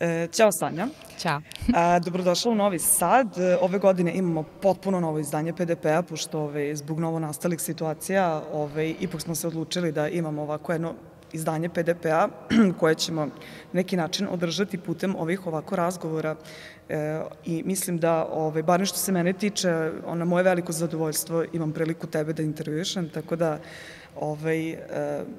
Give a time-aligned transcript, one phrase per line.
[0.00, 0.88] E, ćao Sanja.
[1.18, 1.40] Ćao.
[1.74, 3.38] A, dobrodošla u Novi Sad.
[3.38, 8.90] E, ove godine imamo potpuno novo izdanje PDP-a, pošto ove, zbog novo nastalih situacija ove,
[8.90, 10.94] ipak smo se odlučili da imamo ovako jedno
[11.32, 12.28] izdanje PDP-a
[12.80, 13.28] koje ćemo
[13.72, 16.36] neki način održati putem ovih ovako razgovora
[16.88, 21.72] e, i mislim da, ove, bar što se mene tiče, ona moje veliko zadovoljstvo, imam
[21.72, 23.58] priliku tebe da intervjušem, tako da
[24.16, 24.78] ovaj, e,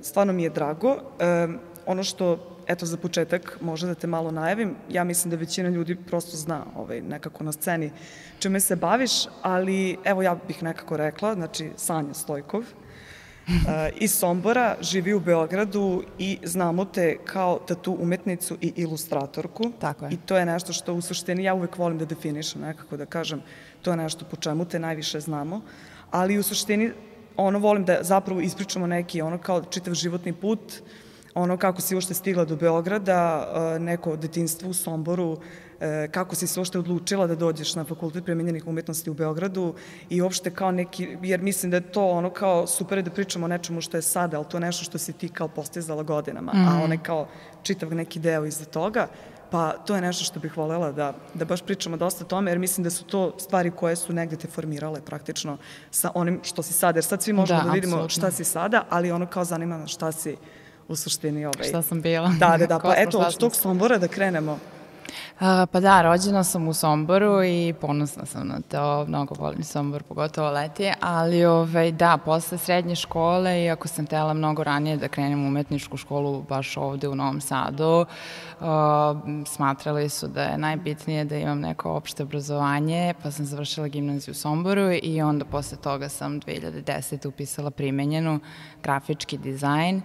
[0.01, 0.97] stvarno mi je drago.
[1.19, 1.47] E,
[1.85, 5.95] ono što eto za početak možda da te malo najavim, ja mislim da većina ljudi
[5.95, 7.91] prosto zna ovaj, nekako na sceni
[8.39, 12.65] čime se baviš, ali evo ja bih nekako rekla, znači Sanja Stojkov, uh,
[14.05, 19.71] iz Sombora, živi u Beogradu i znamo te kao tatu umetnicu i ilustratorku.
[19.79, 20.13] Tako je.
[20.13, 23.41] I to je nešto što u suštini ja uvek volim da definišem, nekako da kažem,
[23.81, 25.61] to je nešto po čemu te najviše znamo,
[26.11, 26.91] ali u suštini
[27.37, 30.87] ono volim da zapravo ispričamo neki ono kao čitav životni put, uh,
[31.33, 35.37] ono kako si uopšte stigla do Beograda, e, neko detinstvo u Somboru,
[35.79, 39.73] e, kako si se uopšte odlučila da dođeš na fakultet premenjenih umetnosti u Beogradu
[40.09, 43.47] i uopšte kao neki, jer mislim da je to ono kao super da pričamo o
[43.47, 46.67] nečemu što je sada, ali to je nešto što si ti kao postizala godinama, mm.
[46.67, 46.81] a mhm.
[46.83, 47.27] onaj kao
[47.63, 49.07] čitav neki deo iza toga,
[49.51, 52.59] pa to je nešto što bih volela da, da baš pričamo dosta o tome, jer
[52.59, 55.57] mislim da su to stvari koje su negde te formirale praktično
[55.91, 58.09] sa onim što si sada, jer sad svi možemo da, da vidimo absolutno.
[58.09, 60.37] šta si sada, ali ono kao zanima šta si
[60.89, 61.69] u suštini ovaj...
[61.69, 62.29] Šta sam bila.
[62.39, 64.59] Da, da, da, pa eto, od tog Sombora da krenemo.
[65.39, 70.03] Uh, pa da, rođena sam u Somboru i ponosna sam na to, mnogo volim Sombor,
[70.03, 75.45] pogotovo leti, ali ovaj, da, posle srednje škole, iako sam tela mnogo ranije da krenem
[75.45, 78.05] u umetničku školu baš ovde u Novom Sadu,
[78.59, 78.67] uh,
[79.45, 84.35] smatrali su da je najbitnije da imam neko opšte obrazovanje, pa sam završila gimnaziju u
[84.35, 87.27] Somboru i onda posle toga sam 2010.
[87.27, 88.39] upisala primenjenu
[88.83, 90.01] grafički dizajn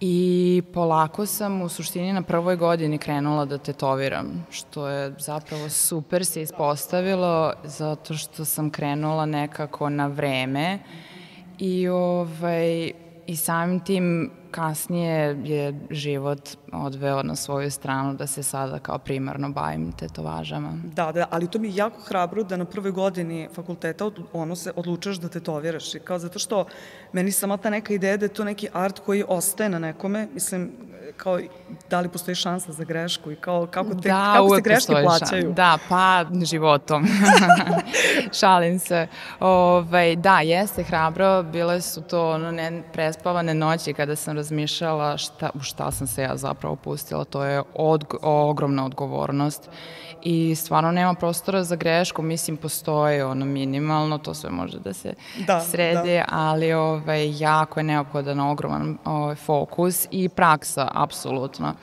[0.00, 6.24] I polako sam u suštini na prvoj godini krenula da tetoviram, što je zapravo super
[6.24, 10.78] se ispostavilo zato što sam krenula nekako na vreme
[11.58, 12.92] i ovaj,
[13.26, 19.50] i samim tim kasnije je život odveo na svoju stranu da se sada kao primarno
[19.50, 20.72] bavim tetovažama.
[20.84, 24.72] Da, da, ali to mi je jako hrabro da na prvoj godini fakulteta ono se
[24.76, 25.94] odlučaš da tetoviraš.
[25.94, 26.64] I kao zato što
[27.12, 30.72] meni sama ta neka ideja da je to neki art koji ostaje na nekome, mislim,
[31.16, 31.38] kao
[31.90, 35.42] da li postoji šansa za grešku i kao kako, te, da, kako se greške plaćaju.
[35.42, 35.54] Šan.
[35.54, 37.06] Da, pa životom.
[38.40, 39.06] Šalim se.
[39.40, 44.45] Ove, ovaj, da, jeste hrabro, bile su to ono, ne, prespavane noći kada sam razmišljala
[45.16, 47.24] šta, u šta sam se ja zapravo pustila.
[47.24, 49.70] To je od, ogromna odgovornost
[50.22, 55.14] i stvarno nema prostora za grešku, mislim postoje ono minimalno, to sve može da se
[55.46, 56.24] da, sredi, da.
[56.28, 61.74] ali ovaj, jako je neophodan ogroman ovaj, fokus i praksa, apsolutno.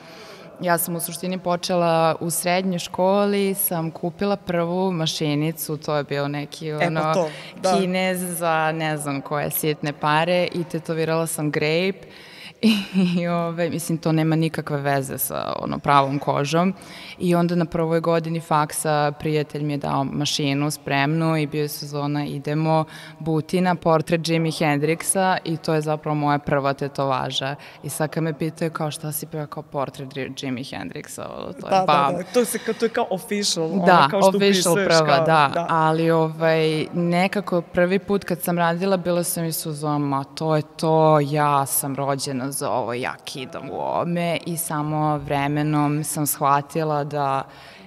[0.61, 6.27] Ja sam u suštini počela u srednjoj školi, sam kupila prvu mašinicu, to je bio
[6.27, 7.29] neki e, pa ono, to,
[7.61, 7.77] da.
[7.77, 12.07] kinez za ne znam koje sitne pare i tetovirala sam grape
[13.19, 16.73] i ove, mislim to nema nikakve veze sa ono pravom kožom.
[17.19, 21.67] I onda na prvoj godini faksa prijatelj mi je dao mašinu spremnu i bio je
[21.67, 22.85] sezona idemo
[23.19, 27.55] Butina, portret Jimi Hendrixa i to je zapravo moja prva tetovaža.
[27.83, 30.09] I sad kad me pitaju kao šta si prva kao portret
[30.43, 31.23] Jimi Hendrixa
[31.61, 34.37] to je da, da, da, to, se, to je kao official da, ono kao što
[34.37, 39.45] official prva, kao, da, da, ali ovaj, nekako prvi put kad sam radila bilo sam
[39.45, 44.57] i suzoma, to je to, ja sam rođena za ovo, ja kidam u ovome i
[44.57, 47.43] samo vremenom sam shvatila da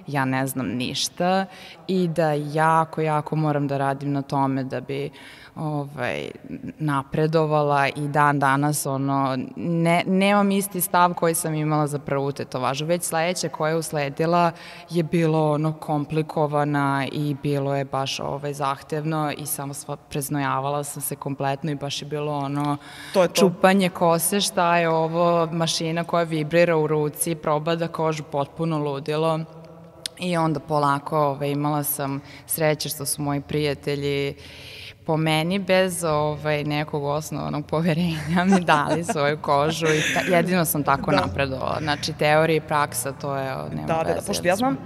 [0.07, 1.45] ja ne znam ništa
[1.87, 5.09] i da jako, jako moram da radim na tome da bi
[5.59, 6.29] ovaj,
[6.79, 12.85] napredovala i dan danas ono, ne, nemam isti stav koji sam imala za prvu tetovažu.
[12.85, 14.51] Već sledeća koja je usledila
[14.89, 21.01] je bilo ono komplikovana i bilo je baš ovaj, zahtevno i samo sva, preznojavala sam
[21.01, 22.77] se kompletno i baš je bilo ono
[23.13, 23.33] to je to.
[23.33, 29.39] čupanje kose, šta je ovo mašina koja vibrira u ruci, proba da kožu potpuno ludilo.
[30.19, 34.35] I onda polako ovaj, imala sam sreće što su moji prijatelji
[35.07, 40.83] po meni bez ovaj, nekog osnovnog poverenja mi dali svoju kožu i ta, jedino sam
[40.83, 41.17] tako da.
[41.17, 41.77] napredovala.
[41.81, 44.77] Znači, teorija i praksa, to je nema da, da, da, pošto ja znam,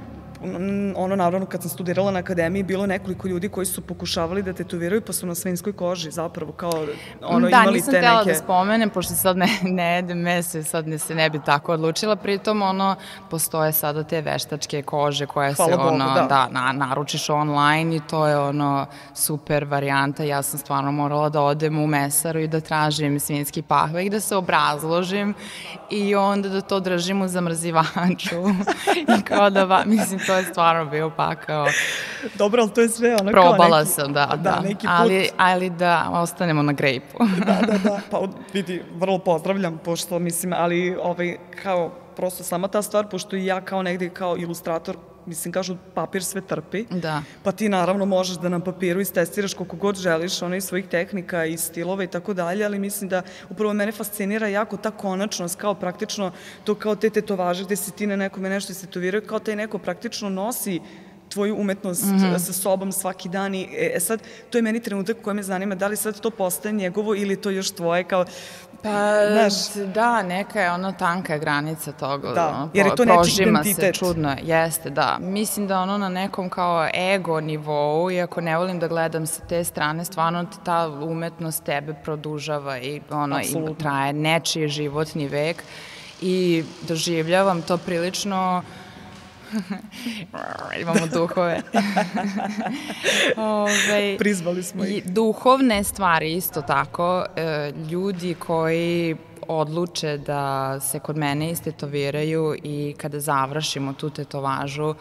[0.95, 5.01] ono naravno kad sam studirala na akademiji bilo nekoliko ljudi koji su pokušavali da tetoviraju
[5.01, 6.85] pa su na svinskoj koži zapravo kao
[7.21, 7.91] ono da, imali te neke...
[7.91, 11.29] Da, nisam htela da spomenem pošto sad ne, ne jedem meso sad ne se ne
[11.29, 12.15] bi tako odlučila.
[12.15, 12.95] Pritom ono
[13.29, 17.95] postoje sada te veštačke kože koje Hvala se Bogu, ono da, da na, naručiš online
[17.95, 20.23] i to je ono super varijanta.
[20.23, 24.19] Ja sam stvarno morala da odem u mesaru i da tražim svinski pahve i da
[24.19, 25.33] se obrazložim
[25.91, 28.35] i onda da to držim u zamrzivaču
[29.19, 31.67] i kao da, ba, mislim, to je stvarno bio pakao.
[32.35, 33.91] Dobro, ali to je sve ono Probala kao neki...
[33.91, 34.35] sam, da, da.
[34.35, 34.59] da.
[34.63, 34.89] Neki put...
[34.89, 37.17] ali, ali da ostanemo na grejpu.
[37.45, 38.21] da, da, da, pa
[38.53, 43.61] vidi, vrlo pozdravljam, pošto mislim, ali ovaj, kao prosto sama ta stvar, pošto i ja
[43.61, 46.85] kao negde kao ilustrator mislim, kažu, papir sve trpi.
[46.89, 47.23] Da.
[47.43, 51.45] Pa ti naravno možeš da na papiru istestiraš koliko god želiš, ono iz svojih tehnika
[51.45, 55.75] i stilova i tako dalje, ali mislim da upravo mene fascinira jako ta konačnost, kao
[55.75, 56.31] praktično
[56.63, 60.29] to kao te tetovaže gde se ti na nekome nešto istetoviraju, kao taj neko praktično
[60.29, 60.79] nosi
[61.31, 62.39] tvoju umetnost mm -hmm.
[62.39, 65.75] sa sobom svaki dan i e, e sad, to je meni trenutak koji me zanima,
[65.75, 68.25] da li sad to postaje njegovo ili to još tvoje, kao
[68.83, 72.31] Pa, Znaš, da, neka je ono tanka granica toga.
[72.31, 73.95] Da, ono, jer je to nečiji identitet.
[73.95, 75.17] se, čudno, jeste, da.
[75.19, 79.63] Mislim da ono na nekom kao ego nivou, iako ne volim da gledam sa te
[79.63, 85.63] strane, stvarno ta umetnost tebe produžava i ono, i traje nečiji životni vek
[86.21, 88.63] i doživljavam to prilično
[90.81, 91.61] Imamo duhove.
[93.37, 95.05] Ove, Prizvali smo ih.
[95.05, 97.25] Duhovne stvari isto tako.
[97.35, 99.15] E, ljudi koji
[99.47, 104.95] odluče da se kod mene istetoviraju i kada završimo tu tetovažu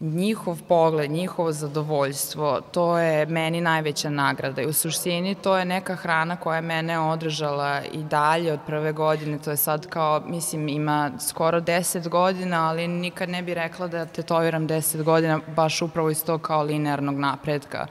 [0.00, 5.94] njihov pogled, njihovo zadovoljstvo, to je meni najveća nagrada i u suštini to je neka
[5.94, 10.68] hrana koja je mene održala i dalje od prve godine, to je sad kao, mislim,
[10.68, 16.10] ima skoro 10 godina, ali nikad ne bi rekla da tetoviram 10 godina, baš upravo
[16.10, 17.86] iz tog kao linearnog napretka.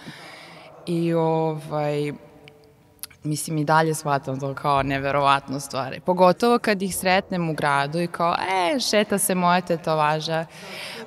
[0.86, 2.14] I ovaj,
[3.24, 6.00] mislim i dalje shvatam to kao neverovatnu stvari.
[6.00, 10.46] Pogotovo kad ih sretnem u gradu i kao, e, šeta se moja tetovaža.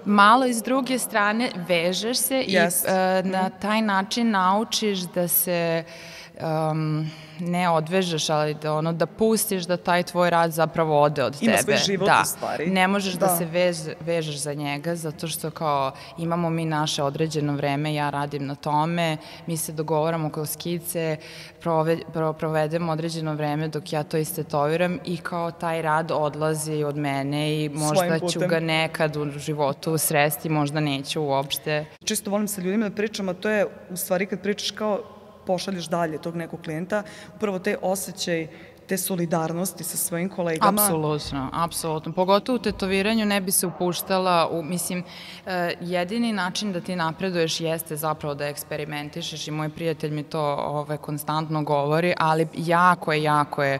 [0.04, 2.84] Malo iz druge strane vežeš se yes.
[2.84, 5.84] i uh, na taj način naučiš da se
[6.40, 7.10] um,
[7.40, 11.56] ne odvežeš, ali da ono da pustiš da taj tvoj rad zapravo ode od Ima
[11.56, 11.72] tebe.
[11.72, 12.20] Ima svoj život da.
[12.22, 12.70] u stvari.
[12.70, 17.02] Ne možeš da, da se vez, vežeš za njega zato što kao imamo mi naše
[17.02, 19.16] određeno vreme, ja radim na tome,
[19.46, 21.16] mi se dogovaramo kao skice,
[21.60, 26.96] prove, pro, provedemo određeno vreme dok ja to istetoviram i kao taj rad odlazi od
[26.96, 31.86] mene i možda ću ga nekad u životu sresti, možda neću uopšte.
[32.04, 35.15] Čisto volim sa ljudima da pričam, a to je u stvari kad pričaš kao
[35.46, 37.02] pošalješ dalje tog nekog klijenta,
[37.36, 38.48] upravo taj osjećaj
[38.88, 40.82] te solidarnosti sa svojim kolegama.
[40.82, 42.12] Apsolutno, apsolutno.
[42.12, 45.04] Pogotovo u tetoviranju ne bi se upuštala u, mislim,
[45.46, 50.56] e, jedini način da ti napreduješ jeste zapravo da eksperimentišeš i moj prijatelj mi to
[50.58, 53.78] ove, konstantno govori, ali jako je, jako je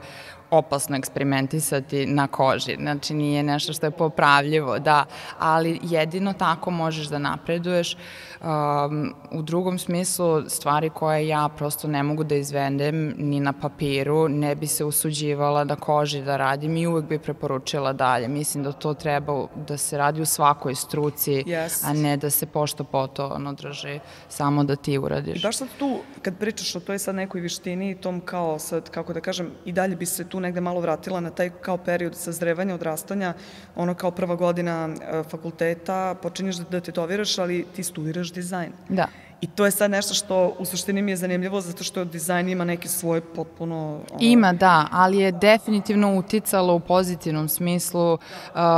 [0.51, 2.77] opasno eksperimentisati na koži.
[2.81, 5.05] Znači, nije nešto što je popravljivo, da,
[5.39, 7.97] ali jedino tako možeš da napreduješ.
[8.41, 14.29] Um, u drugom smislu, stvari koje ja prosto ne mogu da izvedem ni na papiru,
[14.29, 18.29] ne bi se usuđivala da koži da radim i uvek bi preporučila dalje.
[18.29, 21.91] Mislim da to treba da se radi u svakoj struci, yes.
[21.91, 25.43] a ne da se pošto poto ono drži samo da ti uradiš.
[25.43, 29.13] Baš sad tu, kad pričaš o toj sad nekoj vištini i tom kao sad, kako
[29.13, 32.75] da kažem, i dalje bi se tu negde malo vratila na taj kao period sazrevanja,
[32.75, 33.35] odrastanja,
[33.77, 38.73] ono kao prva godina e, fakulteta, počinješ da tetoviraš, ali ti studiraš dizajn.
[38.89, 39.09] Da.
[39.41, 42.65] I to je sad nešto što u suštini mi je zanimljivo zato što dizajn ima
[42.65, 44.01] neke svoje potpuno...
[44.11, 44.19] Ono...
[44.21, 48.19] Ima, da, ali je definitivno uticalo u pozitivnom smislu uh,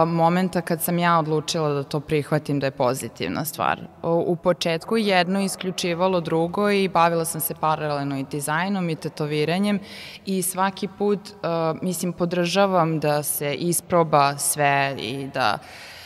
[0.07, 3.81] momenta kad sam ja odlučila da to prihvatim da je pozitivna stvar.
[4.03, 9.79] U, u početku jedno isključivalo drugo i bavila sam se paralelno i dizajnom i tetoviranjem
[10.27, 15.98] i svaki put, uh, mislim, podržavam da se isproba sve i da uh,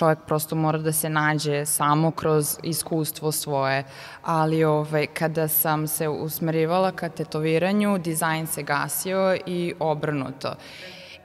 [0.00, 3.84] čovjek prosto mora da se nađe samo kroz iskustvo svoje,
[4.22, 10.54] ali ovaj, kada sam se usmerivala ka tetoviranju, dizajn se gasio i obrnuto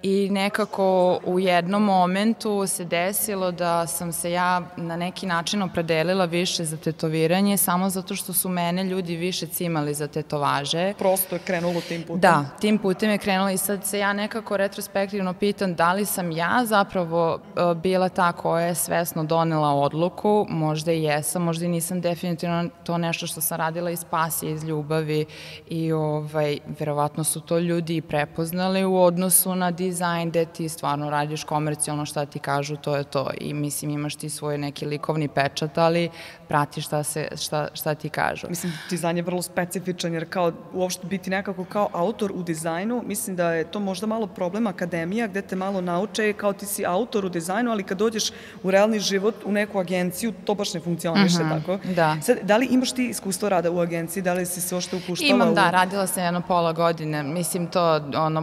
[0.08, 6.26] i nekako u jednom momentu se desilo da sam se ja na neki način opredelila
[6.26, 10.94] više za tetoviranje samo zato što su mene ljudi više cimali za tetovaže.
[10.98, 12.22] Prosto je krenulo tim putem.
[12.22, 16.32] Da, tim putem je krenulo i sad se ja nekako retrospektivno pitam da li sam
[16.32, 21.70] ja zapravo e, bila ta koja je svesno donela odluku, možda i jesam, možda i
[21.70, 25.26] nisam definitivno to nešto što sam radila iz pasije, iz ljubavi
[25.68, 30.70] i ovaj, verovatno su to ljudi i prepoznali u odnosu na dizajn dizajn gde ti
[30.70, 33.30] stvarno radiš komercijalno šta ti kažu, to je to.
[33.38, 36.10] I mislim imaš ti svoj neki likovni pečat, ali
[36.48, 38.48] pratiš šta, se, šta, šta ti kažu.
[38.50, 43.36] Mislim, dizajn je vrlo specifičan, jer kao uopšte biti nekako kao autor u dizajnu, mislim
[43.36, 47.26] da je to možda malo problem akademija, gde te malo nauče kao ti si autor
[47.26, 48.32] u dizajnu, ali kad dođeš
[48.64, 51.94] u realni život, u neku agenciju, to baš ne funkcioniše, uh mhm, -huh, tako?
[51.96, 52.18] Da.
[52.22, 55.30] Sad, da li imaš ti iskustvo rada u agenciji, da li si se ošte upuštala?
[55.30, 55.56] Imam, u...
[55.56, 57.24] da, radila sam jedno pola godine.
[57.24, 58.42] Mislim, to, ono,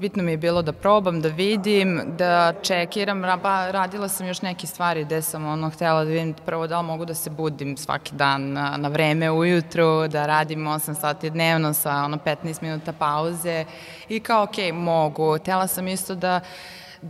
[0.00, 4.66] bitno mi je bilo da probam da vidim, da čekiram, ba, radila sam još neke
[4.66, 8.14] stvari gde sam ono htela da vidim prvo da li mogu da se budim svaki
[8.14, 13.64] dan na, na vreme ujutru, da radim 8 sati dnevno sa ono 15 minuta pauze
[14.08, 15.38] i kao ok, mogu.
[15.38, 16.40] Htela sam isto da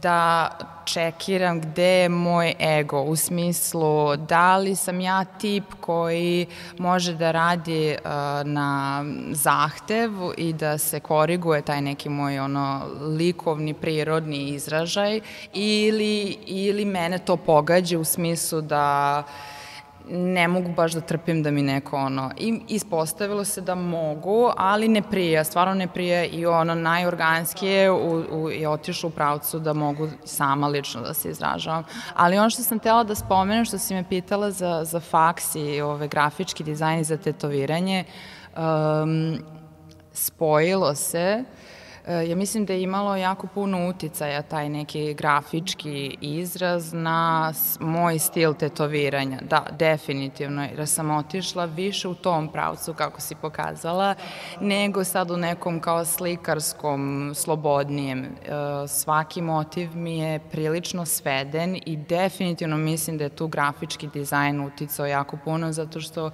[0.03, 0.51] da
[0.85, 6.47] čekiram gde je moj ego, u smislu da li sam ja tip koji
[6.79, 8.11] može da radi uh,
[8.45, 12.83] na zahtev i da se koriguje taj neki moj ono
[13.19, 15.21] likovni, prirodni izražaj
[15.53, 19.56] ili, ili mene to pogađa u smislu da uh,
[20.09, 24.89] ne mogu baš da trpim da mi neko ono, i ispostavilo se da mogu, ali
[24.89, 29.73] ne prija, stvarno ne prija i ono najorganskije u, u, je otišlo u pravcu da
[29.73, 31.85] mogu sama lično da se izražavam.
[32.15, 35.81] Ali ono što sam tela da spomenem, što si me pitala za, za faks i
[35.81, 38.05] ove grafički dizajn i za tetoviranje,
[38.57, 39.39] um,
[40.13, 41.76] spojilo se uh,
[42.07, 48.55] ja mislim da je imalo jako puno uticaja taj neki grafički izraz na moj stil
[48.55, 49.39] tetoviranja.
[49.43, 54.15] Da, definitivno, jer sam otišla više u tom pravcu, kako si pokazala,
[54.61, 58.25] nego sad u nekom kao slikarskom, slobodnijem.
[58.25, 58.29] E,
[58.89, 65.07] svaki motiv mi je prilično sveden i definitivno mislim da je tu grafički dizajn uticao
[65.07, 66.31] jako puno, zato što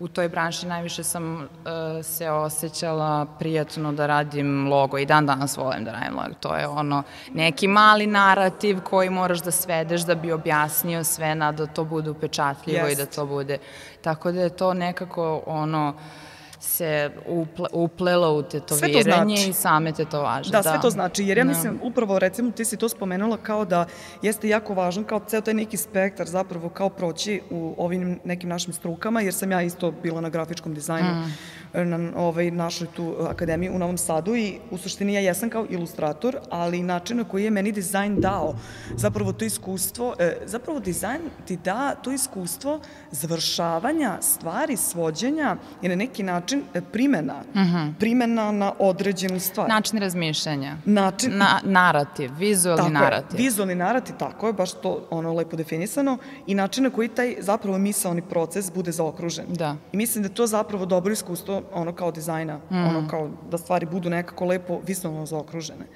[0.00, 5.56] u toj branši najviše sam uh, se osjećala prijatno da radim logo i dan danas
[5.56, 6.34] volim da radim logo.
[6.40, 7.02] To je ono
[7.34, 12.10] neki mali narativ koji moraš da svedeš da bi objasnio sve na da to bude
[12.10, 12.92] upečatljivo yes.
[12.92, 13.58] i da to bude.
[14.02, 16.29] Tako da je to nekako ono uh,
[16.60, 19.50] se uple, uplela u tetoviranje znači.
[19.50, 20.50] i same tetovaže.
[20.50, 21.48] Da, da, sve to znači, jer ja da.
[21.48, 23.86] mislim, upravo recimo ti si to spomenula kao da
[24.22, 28.72] jeste jako važno, kao ceo taj neki spektar zapravo kao proći u ovim nekim našim
[28.72, 33.70] strukama, jer sam ja isto bila na grafičkom dizajnu mm na ovaj, našoj tu akademiji
[33.70, 37.50] u Novom Sadu i u suštini ja jesam kao ilustrator, ali način na koji je
[37.50, 38.54] meni dizajn dao
[38.96, 45.96] zapravo to iskustvo, e, zapravo dizajn ti da to iskustvo završavanja stvari, svođenja i na
[45.96, 47.94] neki način e, primena, mm -hmm.
[47.98, 49.68] primena na određenu stvar.
[49.68, 50.76] Način razmišljanja.
[50.84, 51.36] Način...
[51.36, 53.40] Na, narativ, vizualni tako narativ.
[53.40, 57.36] Je, vizualni narativ, tako je, baš to ono lepo definisano i način na koji taj
[57.38, 59.44] zapravo misaoni proces bude zaokružen.
[59.48, 59.76] Da.
[59.92, 62.84] I mislim da to zapravo dobro iskustvo ono kao dizajna, mm.
[62.84, 65.86] ono kao da stvari budu nekako lepo visualno zaokružene.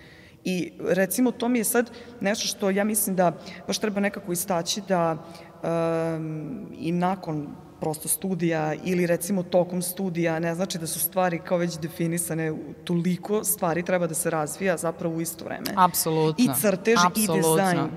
[0.44, 1.90] I recimo to mi je sad
[2.20, 3.32] nešto što ja mislim da
[3.66, 5.16] baš treba nekako istaći da
[5.62, 7.48] um, i nakon
[7.80, 12.52] prosto studija ili recimo tokom studija, ne znači da su stvari kao već definisane,
[12.84, 15.66] toliko stvari treba da se razvija zapravo u isto vreme.
[15.76, 16.44] Apsolutno.
[16.44, 17.34] I crtež Apsolutno.
[17.34, 17.90] i dizajn.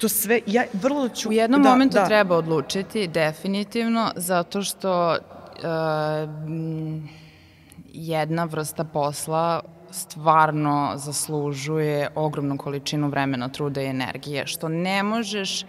[0.00, 1.28] To sve, ja vrlo ću...
[1.28, 2.06] U jednom da, momentu da.
[2.06, 5.18] treba odlučiti, definitivno, zato što
[7.92, 15.64] jedna vrsta posla stvarno zaslužuje ogromnu količinu vremena, truda i energije, što ne možeš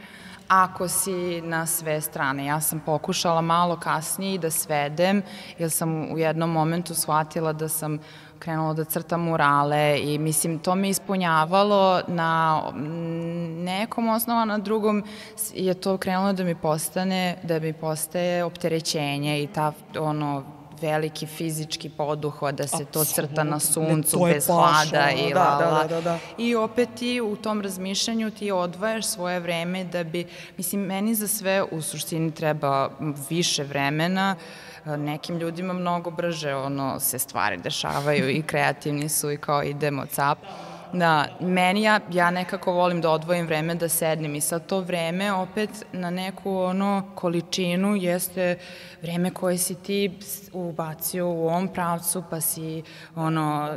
[0.47, 2.45] ako si na sve strane.
[2.45, 5.21] Ja sam pokušala malo kasnije da svedem,
[5.57, 7.99] jer sam u jednom momentu shvatila da sam
[8.39, 12.61] krenula da crtam murale i mislim to me ispunjavalo na
[13.63, 15.03] nekom osnovu, na drugom
[15.53, 20.43] je to krenulo da mi postane, da mi postaje opterećenje i ta ono
[20.81, 25.87] veliki fizički poduhvat da se to crta na suncu ne, bez hlada i da, da,
[25.87, 26.17] da, da, da.
[26.37, 30.25] I opet ti u tom razmišljanju ti odvajaš svoje vreme da bi,
[30.57, 32.89] mislim, meni za sve u suštini treba
[33.29, 34.35] više vremena,
[34.85, 40.37] nekim ljudima mnogo brže ono se stvari dešavaju i kreativni su i kao idemo cap.
[40.93, 45.33] Da, meni ja, ja nekako volim da odvojim vreme da sednem i sad to vreme
[45.33, 48.57] opet na neku ono količinu jeste
[49.01, 50.11] vreme koje si ti
[50.53, 52.83] ubacio u ovom pravcu pa si
[53.15, 53.69] ono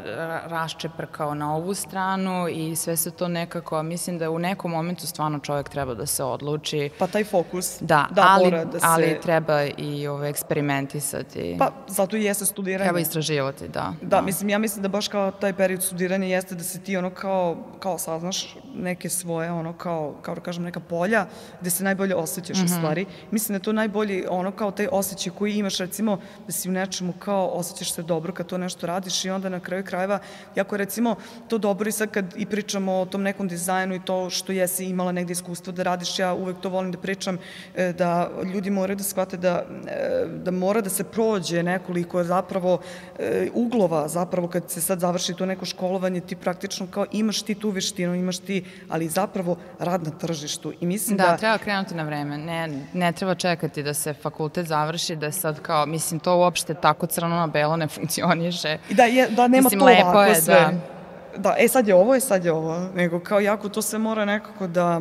[0.46, 5.38] raščeprkao na ovu stranu i sve se to nekako, mislim da u nekom momentu stvarno
[5.38, 6.90] čovjek treba da se odluči.
[6.98, 7.76] Pa taj fokus.
[7.80, 8.86] Da, da ali, da se...
[8.86, 11.56] ali treba i ove eksperimentisati.
[11.58, 12.84] Pa zato i jeste studiranje.
[12.84, 13.94] Treba istraživati, da.
[14.02, 14.22] Da, da.
[14.22, 17.56] mislim, ja mislim da baš kao taj period studiranja jeste da se ti ono kao,
[17.80, 21.26] kao saznaš neke svoje, ono kao, kao da kažem, neka polja
[21.60, 22.62] gde se najbolje osjećaš mm -hmm.
[22.62, 22.78] u mhm.
[22.78, 23.06] stvari.
[23.30, 26.72] Mislim da je to najbolji, ono kao taj osjećaj koji imaš, recimo, da si u
[26.72, 30.18] nečemu kao osjećaš se dobro kad to nešto radiš i onda na kraju krajeva,
[30.54, 31.16] jako recimo
[31.48, 34.84] to dobro i sad kad i pričamo o tom nekom dizajnu i to što jesi
[34.84, 37.38] imala negde iskustvo da radiš, ja uvek to volim da pričam,
[37.74, 42.78] e, da ljudi moraju da shvate da, e, da mora da se prođe nekoliko zapravo
[43.18, 47.54] e, uglova, zapravo kad se sad završi to neko školovanje, ti praktično kao imaš ti
[47.54, 50.72] tu veštinu, imaš ti, ali zapravo rad na tržištu.
[50.80, 51.26] I mislim da...
[51.26, 52.38] Da, treba krenuti na vreme.
[52.38, 57.06] Ne, ne treba čekati da se fakultet završi, da sad kao, mislim, to uopšte tako
[57.06, 58.78] crno na belo ne funkcioniše.
[58.90, 60.54] I da, je, da nema mislim, to ovako je, sve.
[60.54, 60.96] Da
[61.38, 64.24] da, e sad je ovo, e sad je ovo, nego kao jako to se mora
[64.24, 65.00] nekako da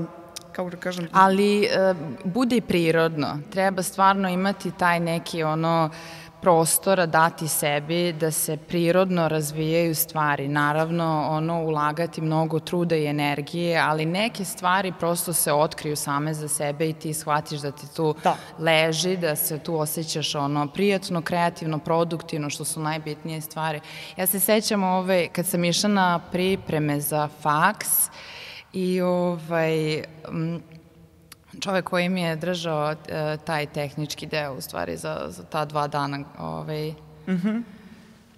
[0.52, 1.08] kako da kažem...
[1.12, 3.40] Ali e, bude i prirodno.
[3.52, 5.90] Treba stvarno imati taj neki ono
[6.46, 10.48] prostora dati sebi da se prirodno razvijaju stvari.
[10.48, 16.48] Naravno, ono, ulagati mnogo truda i energije, ali neke stvari prosto se otkriju same za
[16.48, 18.36] sebe i ti shvatiš da ti tu da.
[18.60, 23.82] leži, da se tu osjećaš ono, prijatno, kreativno, produktivno, što su najbitnije stvari.
[24.18, 27.90] Ja se sećam ove, kad sam išla na pripreme za faks,
[28.74, 30.04] i ovaj,
[31.66, 35.88] čovek koji mi je držao uh, taj tehnički deo u stvari za, za ta dva
[35.88, 36.92] dana ovaj,
[37.28, 37.64] mm -hmm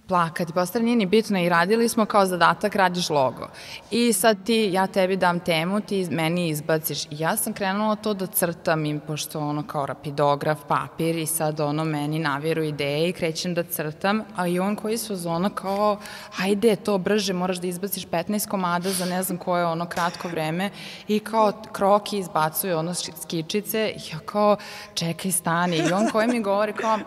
[0.08, 3.48] plakati, pa ostane nije ni bitno i radili smo kao zadatak radiš logo.
[3.92, 7.06] I sad ti, ja tebi dam temu, ti meni izbaciš.
[7.06, 11.60] I ja sam krenula to da crtam im, pošto ono kao rapidograf, papir i sad
[11.60, 15.98] ono meni naviru ideje i krećem da crtam, a i on koji su zona kao,
[16.32, 20.70] hajde to brže, moraš da izbaciš 15 komada za ne znam koje ono kratko vreme
[21.08, 24.58] i kao kroki izbacuje ono skičice i ja kao,
[24.94, 25.78] čekaj stani.
[25.78, 27.00] I on koji mi govori kao,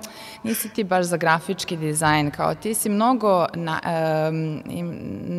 [0.43, 3.81] nisi ti baš za grafički dizajn, kao ti si mnogo na,
[4.29, 4.63] um,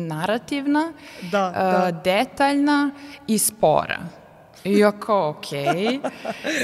[0.08, 0.92] narativna,
[1.30, 2.00] da, uh, da.
[2.04, 2.90] detaljna
[3.26, 3.98] i spora.
[4.64, 5.64] I ja kao, okej.
[5.64, 6.00] Okay.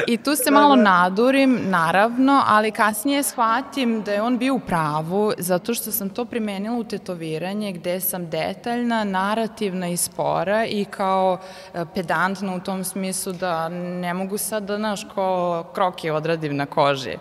[0.07, 0.83] I tu se da, malo da.
[0.83, 6.25] nadurim, naravno, ali kasnije shvatim da je on bio u pravu, zato što sam to
[6.25, 11.39] primenila u tetoviranje gde sam detaljna, narativna i spora i kao
[11.75, 16.67] e, pedantna u tom smislu da ne mogu sad da, znaš, ko kroke odradim na
[16.67, 17.17] koži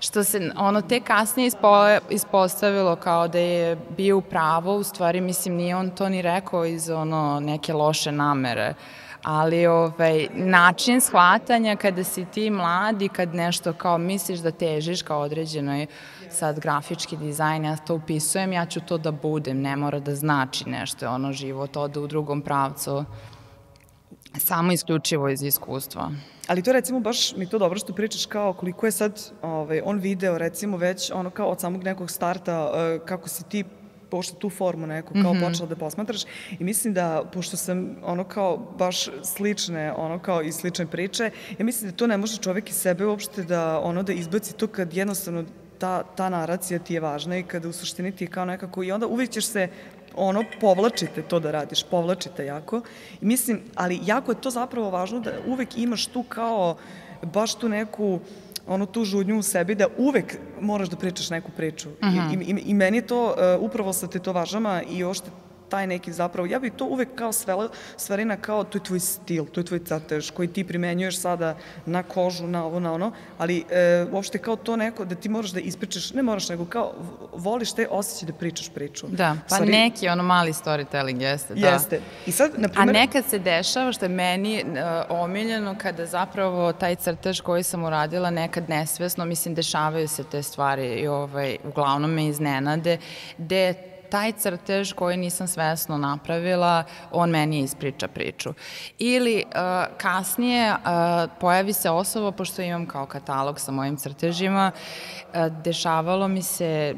[0.00, 5.20] što se ono te kasnije ispo, ispostavilo kao da je bio u pravo, u stvari
[5.20, 8.74] mislim nije on to ni rekao iz ono neke loše namere
[9.22, 15.20] ali ovaj, način shvatanja kada si ti mladi, kad nešto kao misliš da težiš kao
[15.20, 15.86] određenoj
[16.30, 20.68] sad grafički dizajn, ja to upisujem, ja ću to da budem, ne mora da znači
[20.68, 23.04] nešto, ono život ode u drugom pravcu,
[24.38, 26.10] samo isključivo iz iskustva.
[26.50, 29.98] Ali to recimo baš mi to dobro što pričaš kao koliko je sad ovaj, on
[29.98, 33.64] video recimo već ono kao od samog nekog starta uh, kako si ti
[34.10, 35.48] pošto tu formu neku kao mm -hmm.
[35.48, 36.22] počela da posmatraš
[36.58, 41.64] i mislim da pošto sam ono kao baš slične ono kao i slične priče ja
[41.64, 44.94] mislim da to ne može čovek iz sebe uopšte da ono da izbaci to kad
[44.94, 45.44] jednostavno
[45.78, 48.92] ta, ta naracija ti je važna i kada u suštini ti je kao nekako i
[48.92, 49.68] onda uvijek ćeš se
[50.16, 52.82] ono, povlačite to da radiš, povlačite jako.
[53.20, 56.76] I mislim, ali jako je to zapravo važno da uvek imaš tu kao,
[57.22, 58.20] baš tu neku,
[58.66, 61.88] ono tu žudnju u sebi da uvek moraš da pričaš neku priču.
[61.88, 62.42] Uh -huh.
[62.42, 65.30] I, i, I meni je to uh, upravo sa tetovažama i ošte
[65.70, 69.46] taj neki zapravo, ja bih to uvek kao svela, stvarina kao to je tvoj stil,
[69.46, 71.56] to je tvoj crtež koji ti primenjuješ sada
[71.86, 75.50] na kožu, na ovo, na ono, ali e, uopšte kao to neko da ti moraš
[75.50, 76.92] da ispričaš, ne moraš nego kao
[77.32, 79.06] voliš te osjećaj da pričaš priču.
[79.08, 81.68] Da, pa Stvari, neki ono mali storytelling jeste, da.
[81.68, 82.00] Jeste.
[82.26, 82.96] I sad, na primer...
[82.96, 84.76] A nekad se dešava što je meni uh,
[85.08, 90.86] omiljeno kada zapravo taj crtež koji sam uradila nekad nesvesno, mislim dešavaju se te stvari
[90.86, 92.98] i ovaj, uglavnom me iznenade,
[93.38, 98.54] gde taj crtež koji nisam svesno napravila, on meni ispriča priču.
[98.98, 100.78] Ili uh, kasnije uh,
[101.40, 106.94] pojavi se osoba, pošto imam kao katalog sa mojim crtežima, uh, dešavalo mi se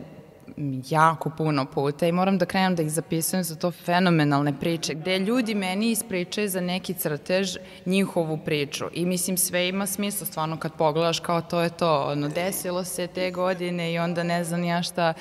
[0.90, 5.18] jako puno puta i moram da krenem da ih zapisujem za to fenomenalne priče, gde
[5.18, 8.84] ljudi meni ispričaju za neki crtež njihovu priču.
[8.92, 13.06] I mislim sve ima smisla stvarno kad pogledaš kao to je to, ono desilo se
[13.06, 15.14] te godine i onda ne znam ja šta.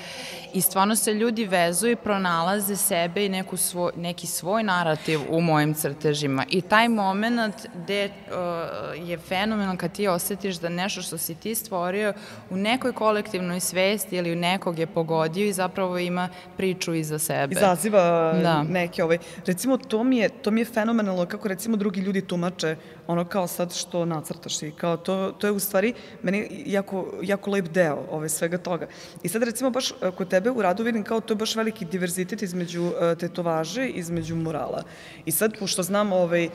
[0.54, 5.42] I stvarno se ljudi vezuju i pronalaze sebe i neku svoj, neki svoj narativ u
[5.42, 6.46] mojim crtežima.
[6.50, 11.56] I taj moment gde uh, je fenomenal kad ti osetiš da nešto što si ti
[11.56, 12.14] stvorio
[12.50, 17.20] u nekoj kolektivnoj svesti ili u nekog je pogodio dogodio i zapravo ima priču iza
[17.20, 17.56] sebe.
[17.56, 18.64] Izaziva da.
[18.64, 22.76] neke ovaj, recimo to mi je, to mi je fenomenalno kako recimo drugi ljudi tumače
[23.08, 27.52] ono kao sad što nacrtaš i kao to, to je u stvari meni jako, jako
[27.52, 28.88] lep deo ove, svega toga.
[29.24, 31.86] I sad recimo baš e, kod tebe u radu vidim kao to je baš veliki
[31.86, 34.84] diverzitet između uh, tetovaže, između murala.
[35.26, 36.52] I sad, pošto znam ovaj, uh,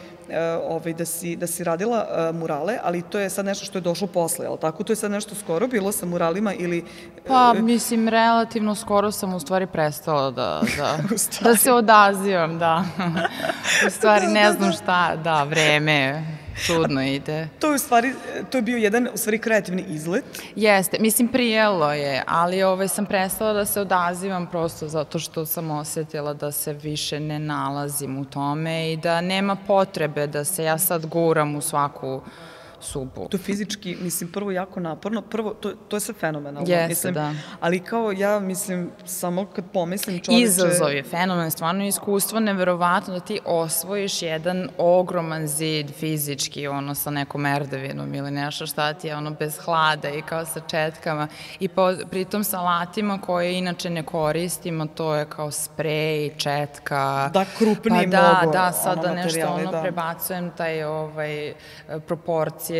[0.68, 3.82] ovaj, da, si, da si radila uh, murale, ali to je sad nešto što je
[3.82, 4.84] došlo posle, ali tako?
[4.84, 6.84] To je sad nešto skoro bilo sa muralima ili...
[7.26, 10.98] Pa, mislim, relativno skoro sam u stvari prestala da, da,
[11.50, 12.84] da se odazivam, da.
[13.86, 16.22] u stvari ne znam šta, da, vreme
[16.64, 17.48] čudno ide.
[17.58, 18.14] To je u stvari,
[18.50, 20.24] to je bio jedan u stvari kreativni izlet.
[20.56, 25.70] Jeste, mislim prijelo je, ali ovaj, sam prestala da se odazivam prosto zato što sam
[25.70, 30.78] osetila da se više ne nalazim u tome i da nema potrebe da se ja
[30.78, 32.20] sad guram u svaku
[32.86, 33.28] supu.
[33.28, 36.70] To fizički, mislim, prvo jako naporno, prvo, to, to je sve fenomenalno.
[36.70, 37.34] Jeste, mislim, da.
[37.60, 40.42] Ali kao ja, mislim, samo kad pomislim čoveče...
[40.42, 47.10] Izazov je fenomen, stvarno iskustvo neverovatno da ti osvojiš jedan ogroman zid fizički, ono, sa
[47.10, 51.28] nekom erdevinom ili nešto šta ti je, ono, bez hlada i kao sa četkama.
[51.60, 57.30] I po, pritom sa alatima koje inače ne koristimo, to je kao sprej, četka.
[57.32, 58.52] Da, krupniji pa da, mnogo.
[58.52, 59.82] Da, sad da nešto ono da.
[59.82, 61.54] prebacujem taj ovaj,
[62.06, 62.75] proporcije,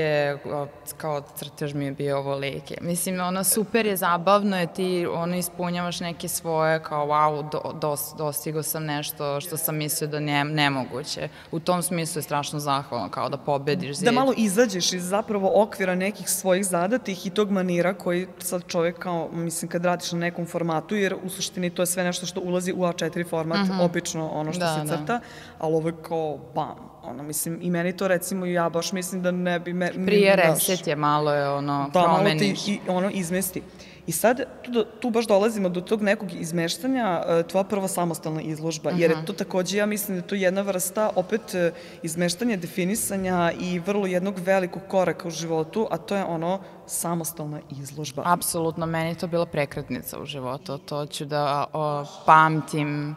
[0.96, 2.78] kao crtež mi je bio ovo leke.
[2.80, 8.14] Mislim, ono super je, zabavno je, ti ono ispunjavaš neke svoje, kao wow, do, dos,
[8.18, 11.28] dostigo sam nešto što sam mislio da ne, nemoguće.
[11.52, 13.96] U tom smislu je strašno zahvalno, kao da pobediš.
[13.96, 18.98] Da malo izađeš iz zapravo okvira nekih svojih zadatih i tog manira koji sad čovek
[18.98, 22.40] kao, mislim, kad radiš na nekom formatu, jer u suštini to je sve nešto što
[22.40, 23.85] ulazi u A4 format, mm -hmm.
[23.85, 25.20] obično ono što da, se crta, da.
[25.59, 29.31] ali ovo je kao bam, ono, mislim, i meni to recimo, ja baš mislim da
[29.31, 29.73] ne bi...
[29.73, 32.40] Me, Prije reset je malo je ono, da, promeniš.
[32.40, 33.62] Da, malo ti i, ono izmesti.
[34.07, 38.90] I sad tu, tu baš dolazimo do tog nekog izmeštanja, e, tvoja prva samostalna izložba,
[38.90, 43.53] jer je to takođe, ja mislim da je to jedna vrsta opet e, izmeštanja, definisanja
[43.61, 48.23] i vrlo jednog velikog koraka u životu, a to je ono samostalna izložba.
[48.25, 53.16] Apsolutno, meni je to bila prekretnica u životu, to ću da o, pamtim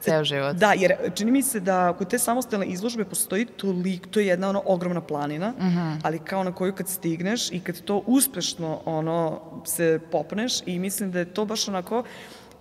[0.00, 0.56] ceo život.
[0.56, 4.48] Da, jer čini mi se da kod te samostalne izložbe postoji toliko, to je jedna
[4.48, 5.78] ono ogromna planina, uh mhm.
[5.78, 6.00] -huh.
[6.02, 11.10] ali kao na koju kad stigneš i kad to uspešno ono se popneš i mislim
[11.12, 12.04] da je to baš onako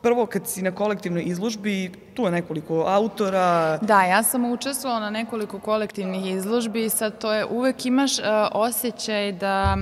[0.02, 3.78] prvo kad si na kolektivnoj izložbi, tu je nekoliko autora.
[3.78, 8.26] Da, ja sam učestvovala na nekoliko kolektivnih izložbi i sad to je, uvek imaš uh,
[8.52, 9.78] osjećaj da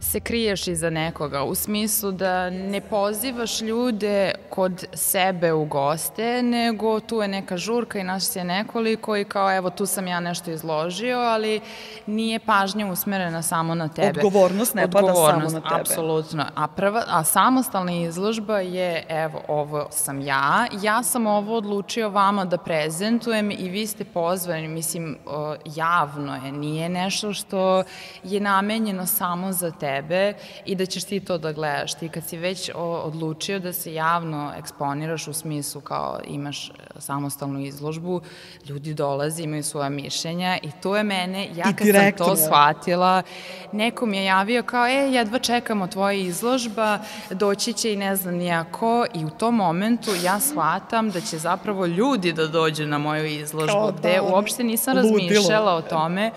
[0.00, 7.00] se kriješ iza nekoga, u smislu da ne pozivaš ljude kod sebe u goste, nego
[7.00, 10.50] tu je neka žurka i naš je nekoliko i kao evo tu sam ja nešto
[10.50, 11.60] izložio, ali
[12.06, 14.20] nije pažnja usmerena samo na tebe.
[14.20, 15.80] Odgovornost ne Odgovornost, pada samo na tebe.
[15.80, 16.44] Apsolutno.
[16.54, 22.44] A, prva, a samostalna izložba je evo ovo sam ja, ja sam ovo odlučio vama
[22.44, 25.18] da prezentujem i vi ste pozvani, mislim,
[25.64, 27.82] javno je, nije nešto što
[28.24, 31.94] je namenjeno samo za tebe i da ćeš ti to da gledaš.
[31.94, 37.60] Ti kad si već odlučio da se javno eksponiraš u smislu kao imaš e, samostalnu
[37.60, 38.20] izložbu,
[38.68, 43.22] ljudi dolaze, imaju svoja mišljenja i to je mene, ja kad sam to shvatila,
[43.72, 46.98] neko mi je javio kao, e, jedva čekamo tvoja izložba,
[47.30, 51.86] doći će i ne znam nijako i u tom momentu ja shvatam da će zapravo
[51.86, 55.18] ljudi da dođu na moju izložbu, gde da, uopšte nisam ludilo.
[55.18, 56.30] razmišljala o tome.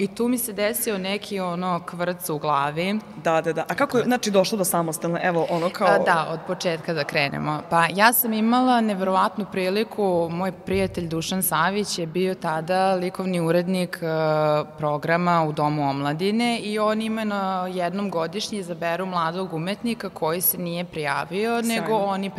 [0.00, 2.98] I tu mi se desio neki ono kvrc u glavi.
[3.24, 3.64] Da, da, da.
[3.68, 5.88] A kako je, znači, došlo do samostalne, evo, ono kao...
[5.88, 7.62] A, da, od početka da krenemo.
[7.70, 13.98] Pa ja sam imala neverovatnu priliku, moj prijatelj Dušan Savić je bio tada likovni urednik
[14.02, 20.40] uh, programa u Domu omladine i on ima na jednom godišnji izaberu mladog umetnika koji
[20.40, 21.74] se nije prijavio, Sajno.
[21.74, 22.30] nego oni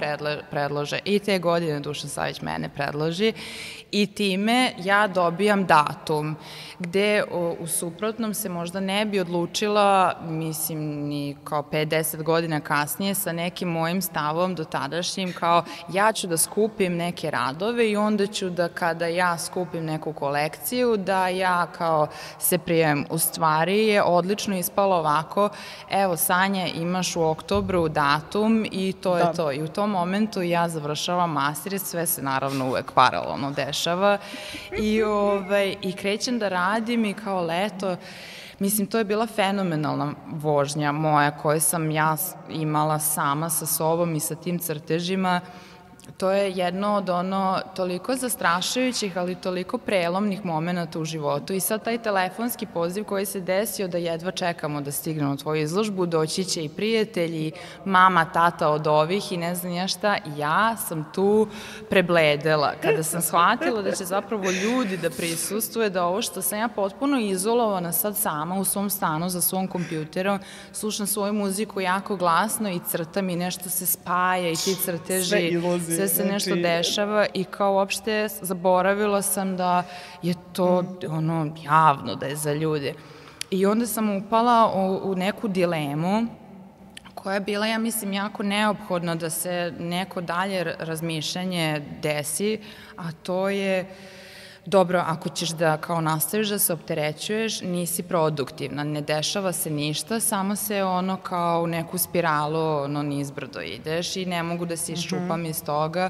[0.52, 1.00] predlože.
[1.06, 3.34] I te godine Dušan Savić mene predloži
[3.92, 6.36] i time ja dobijam datum
[6.80, 13.16] gde u, u suprotnom se možda ne bi odlučila, mislim, ni kao 5-10 godina kasnije
[13.16, 18.28] sa nekim mojim stavom do tadašnjim, kao ja ću da skupim neke radove i onda
[18.28, 22.08] ću da kada ja skupim neku kolekciju, da ja kao
[22.40, 23.06] se prijem.
[23.10, 25.50] U stvari je odlično ispalo ovako,
[25.90, 29.34] evo Sanja imaš u oktobru datum i to je da.
[29.34, 29.52] to.
[29.52, 34.18] I u tom momentu ja završavam master, sve se naravno uvek paralelno dešava
[34.78, 37.98] i, ovaj, i krećem da radim i kao leto,
[38.62, 42.18] Mislim, to je bila fenomenalna vožnja moja koju sam ja
[42.50, 45.42] imala sama sa sobom i sa tim crtežima
[46.18, 51.84] to je jedno od ono toliko zastrašujućih, ali toliko prelomnih momenta u životu i sad
[51.84, 56.64] taj telefonski poziv koji se desio da jedva čekamo da stignemo tvoju izložbu, doći će
[56.64, 57.52] i prijatelji,
[57.86, 61.48] mama, tata od ovih i ne znam ja šta, ja sam tu
[61.90, 62.74] prebledela.
[62.82, 67.20] Kada sam shvatila da će zapravo ljudi da prisustuje, da ovo što sam ja potpuno
[67.20, 70.40] izolovana sad sama u svom stanu za svom kompjuterom,
[70.72, 75.62] slušam svoju muziku jako glasno i crtam i nešto se spaja i ti crteži.
[75.96, 76.62] Sve sve se nešto znači...
[76.62, 79.84] dešava i kao uopšte zaboravila sam da
[80.22, 82.94] je to ono javno da je za ljude.
[83.52, 86.28] I onda sam upala u, u neku dilemu
[87.16, 92.60] koja je bila, ja mislim, jako neophodna da se neko dalje razmišljanje desi,
[92.98, 93.86] a to je
[94.66, 100.20] dobro, ako ćeš da kao nastaviš da se opterećuješ, nisi produktivna, ne dešava se ništa,
[100.20, 104.94] samo se ono kao u neku spiralu ono nizbrdo ideš i ne mogu da se
[104.94, 105.50] iščupam mm -hmm.
[105.50, 106.10] iz toga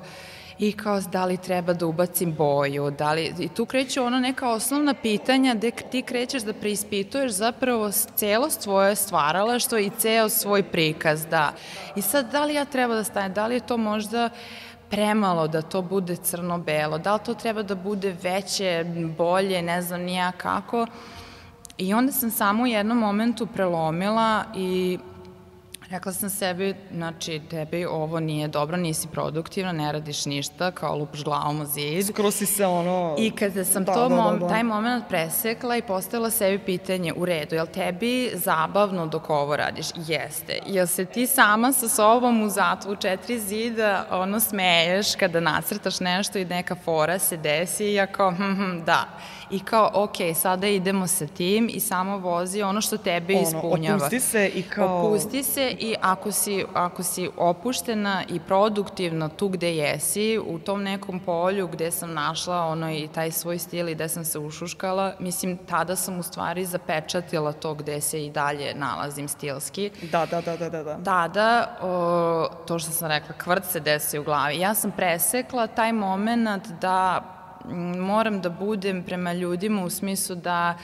[0.62, 4.50] i kao da li treba da ubacim boju, da li, i tu kreću ono neka
[4.50, 11.26] osnovna pitanja gde ti krećeš da preispituješ zapravo celo svoje stvaralaštvo i ceo svoj prikaz,
[11.26, 11.54] da.
[11.96, 14.30] I sad, da li ja treba da stanem, da li je to možda
[14.92, 18.86] premalo da to bude crno-belo, da li to treba da bude veće,
[19.18, 20.88] bolje, ne znam nija kako.
[21.78, 25.00] I onda sam samo u jednom momentu prelomila i
[25.92, 31.24] Rekla sam sebi, znači, tebi ovo nije dobro, nisi produktivna, ne radiš ništa, kao lupaš
[31.24, 32.08] glavom u zid.
[32.08, 33.16] Skoro si se ono...
[33.18, 34.48] I kada sam da, to da, mom, da, da.
[34.48, 39.88] taj moment presekla i postavila sebi pitanje, u redu, jel tebi zabavno dok ovo radiš?
[39.96, 40.60] Jeste.
[40.66, 46.40] Jel se ti sama sa sobom u zatvu četiri zida ono smeješ kada nacrtaš nešto
[46.40, 49.08] i neka fora se desi i ja kao, hm, hm, da
[49.52, 53.98] i kao, ok, sada idemo sa tim i samo vozi ono što tebe ono, ispunjava.
[53.98, 55.00] Opusti se i kao...
[55.00, 60.84] Opusti se i ako si, ako si opuštena i produktivna tu gde jesi, u tom
[60.84, 65.14] nekom polju gde sam našla ono i taj svoj stil i gde sam se ušuškala,
[65.20, 69.92] mislim, tada sam u stvari zapečatila to gde se i dalje nalazim stilski.
[70.12, 70.84] Da, da, da, da, da.
[70.84, 74.60] Da, Tada, o, to što sam rekla, kvrt se desi u glavi.
[74.60, 77.22] Ja sam presekla taj moment da
[77.98, 80.78] moram da budem prema ljudima u smislu da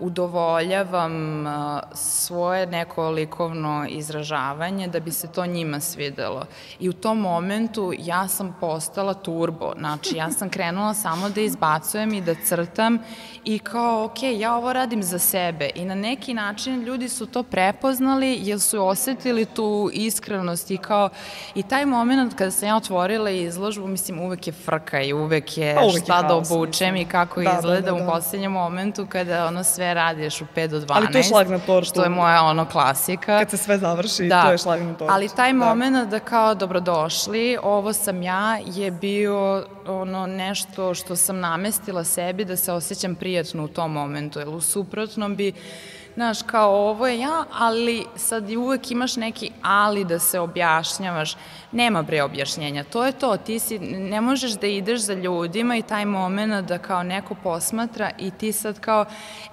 [0.00, 1.44] udovoljavam
[1.92, 6.46] svoje neko likovno izražavanje da bi se to njima svidelo.
[6.80, 12.14] I u tom momentu ja sam postala turbo, znači ja sam krenula samo da izbacujem
[12.14, 12.98] i da crtam
[13.44, 17.42] i kao, ok, ja ovo radim za sebe i na neki način ljudi su to
[17.42, 21.08] prepoznali jer su osetili tu iskrenost i kao,
[21.54, 25.78] i taj moment kada sam ja otvorila izložbu, mislim, uvek je frka i uvek je
[25.84, 28.04] uvek šta je da obučem i kako da, izgleda da, da, da.
[28.04, 30.86] u poslednjem momentu kada ono sve radiš u 5 do 12.
[30.88, 31.92] Ali to je šlag na tortu.
[31.92, 33.38] To je moja ono klasika.
[33.38, 34.42] Kad se sve završi, da.
[34.42, 35.14] to je šlag na tortu.
[35.14, 35.58] Ali taj da.
[35.58, 42.44] moment da kao dobrodošli, ovo sam ja, je bio ono nešto što sam namestila sebi
[42.44, 45.52] da se osjećam prijatno u tom momentu, jer u suprotnom bi
[46.18, 51.36] znaš, kao ovo je ja, ali sad uvek imaš neki ali da se objašnjavaš.
[51.72, 55.82] Nema bre objašnjenja, to je to, ti si, ne možeš da ideš za ljudima i
[55.82, 59.04] taj moment da kao neko posmatra i ti sad kao,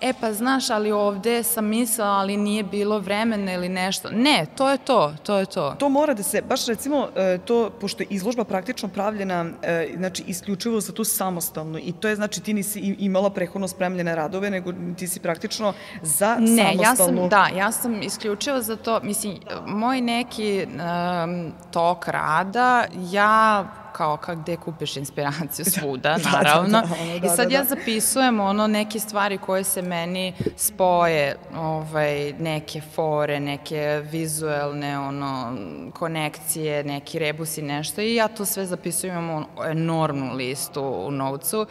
[0.01, 4.10] e pa znaš, ali ovde sam mislila, ali nije bilo vremena ili nešto.
[4.12, 5.75] Ne, to je to, to je to.
[5.80, 10.23] To mora da se, baš recimo, e, to, pošto je izložba praktično pravljena, e, znači,
[10.28, 14.73] isključivo za tu samostalno i to je, znači, ti nisi imala prehodno spremljene radove, nego
[14.97, 20.01] ti si praktično za ne, ja sam, da, ja sam isključivo za to, mislim, moj
[20.01, 23.65] neki um, tok rada, ja
[23.95, 26.81] kao kak gde kupiš inspiraciju svuda, da, naravno.
[26.81, 27.53] Da, da, da, I sad da, da.
[27.53, 35.57] ja zapisujem ono neke stvari koje se meni spoje, ovaj, neke fore, neke vizuelne ono,
[35.93, 41.65] konekcije, neki rebusi, nešto i ja to sve zapisujem, imam enormnu listu u novcu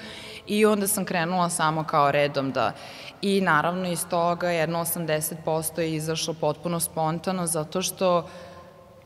[0.47, 2.73] i onda sam krenula samo kao redom da
[3.25, 8.27] i naravno iz toga jedno 80% je izašlo potpuno spontano zato što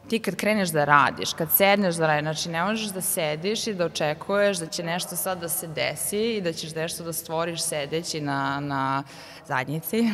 [0.09, 3.75] ti kad kreneš da radiš, kad sedneš da radiš, znači ne možeš da sediš i
[3.75, 7.63] da očekuješ da će nešto sad da se desi i da ćeš nešto da stvoriš
[7.63, 9.03] sedeći na, na
[9.47, 10.11] zadnjici.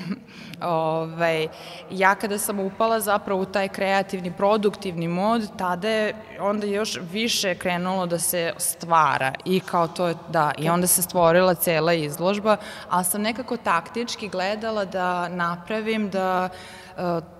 [0.62, 1.48] Ove, ovaj,
[1.90, 7.54] ja kada sam upala zapravo u taj kreativni, produktivni mod, tada je onda još više
[7.54, 12.57] krenulo da se stvara i kao to je, da, i onda se stvorila cela izložba,
[12.88, 16.48] ali sam nekako taktički gledala da napravim da
[16.96, 17.34] uh,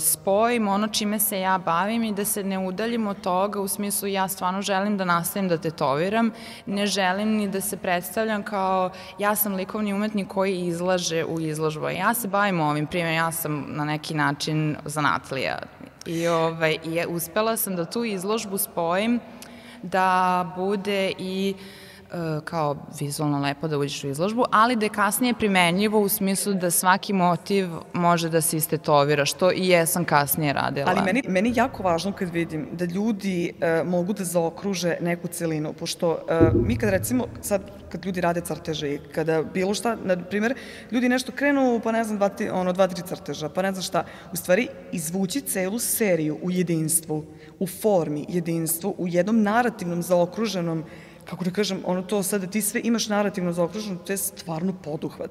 [0.00, 4.08] spojim ono čime se ja bavim i da se ne udaljim od toga u smislu
[4.08, 6.30] ja stvarno želim da nastavim da tetoviram,
[6.66, 11.88] ne želim ni da se predstavljam kao ja sam likovni umetnik koji izlaže u izložbu.
[11.88, 15.58] Ja se bavim ovim, primjer, ja sam na neki način zanatlija
[16.06, 19.20] i, ovaj, i uspela sam da tu izložbu spojim
[19.82, 21.87] da bude i uh,
[22.44, 26.70] kao vizualno lepo da uđeš u izložbu, ali da je kasnije primenjivo u smislu da
[26.70, 30.90] svaki motiv može da se istetovira, što i jesam kasnije radila.
[30.90, 35.72] Ali meni, meni jako važno kad vidim da ljudi uh, mogu da zaokruže neku celinu,
[35.72, 40.16] pošto uh, mi kad recimo, sad kad ljudi rade crteže i kada bilo šta, na
[40.16, 40.54] primer,
[40.90, 44.04] ljudi nešto krenu, pa ne znam, dva, ono, dva, tri crteža, pa ne znam šta,
[44.32, 47.24] u stvari izvući celu seriju u jedinstvu,
[47.58, 50.84] u formi jedinstvu, u jednom narativnom zaokruženom
[51.30, 55.30] kako da kažem, ono to sada ti sve imaš narativno zaokruženo, to je stvarno poduhvat.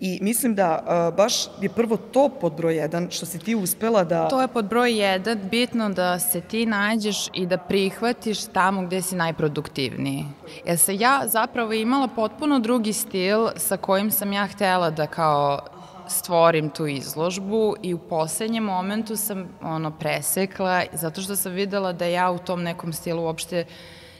[0.00, 4.04] I mislim da uh, baš je prvo to pod broj jedan, što si ti uspela
[4.04, 4.28] da...
[4.28, 9.02] To je pod broj jedan, bitno da se ti nađeš i da prihvatiš tamo gde
[9.02, 10.24] si najproduktivniji.
[10.66, 15.60] Jer se ja zapravo imala potpuno drugi stil sa kojim sam ja htela da kao
[16.08, 22.04] stvorim tu izložbu i u poslednjem momentu sam ono presekla zato što sam videla da
[22.04, 23.64] ja u tom nekom stilu uopšte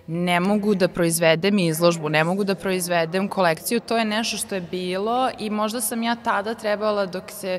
[0.07, 4.61] ne mogu da proizvedem izložbu, ne mogu da proizvedem kolekciju, to je nešto što je
[4.61, 7.59] bilo i možda sam ja tada trebala dok se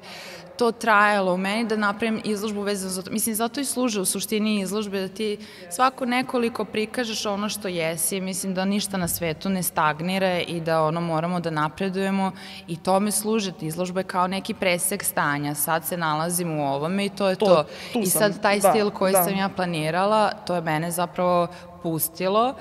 [0.62, 3.12] to trajalo u meni da napravim izložbu vezano za to.
[3.12, 5.38] Mislim, zato i služe u suštini izložbe da ti
[5.70, 8.22] svako nekoliko prikažeš ono što jesi.
[8.22, 12.32] Mislim da ništa na svetu ne stagnira i da ono moramo da napredujemo
[12.68, 13.54] i tome služe.
[13.62, 15.56] Izložba je kao neki presek stanja.
[15.56, 17.66] Sad se nalazim u ovome i to je to.
[17.94, 18.00] to.
[18.00, 19.24] I sad taj da, stil koji da.
[19.24, 21.48] sam ja planirala, to je mene zapravo
[21.84, 22.56] pustilo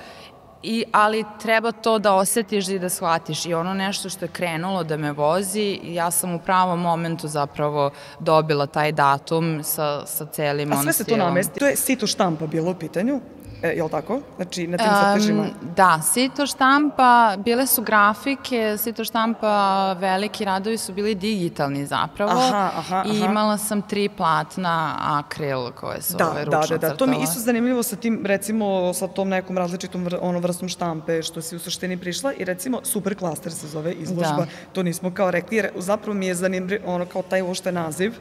[0.63, 3.47] I, ali treba to da osetiš i da shvatiš.
[3.47, 7.91] I ono nešto što je krenulo da me vozi, ja sam u pravom momentu zapravo
[8.19, 12.47] dobila taj datum sa, sa celim A sve se to namesti, to je sito štampa
[12.47, 13.21] bilo u pitanju?
[13.63, 14.21] E, je li tako?
[14.37, 15.43] Znači, na tim crtežima?
[15.43, 22.31] Um, da, sito štampa, bile su grafike, sito štampa, veliki radovi su bili digitalni zapravo.
[22.31, 23.05] Aha, aha, aha.
[23.07, 26.97] I imala sam tri platna akril koje su da, ove ručno da, da, da.
[26.97, 31.23] To mi isto zanimljivo sa tim, recimo, sa tom nekom različitom vr, ono vrstom štampe
[31.23, 34.37] što si u suštini prišla i recimo Super Cluster se zove izložba.
[34.37, 34.47] Da.
[34.73, 38.15] To nismo kao rekli, jer zapravo mi je zanimljivo, ono kao taj uopšte naziv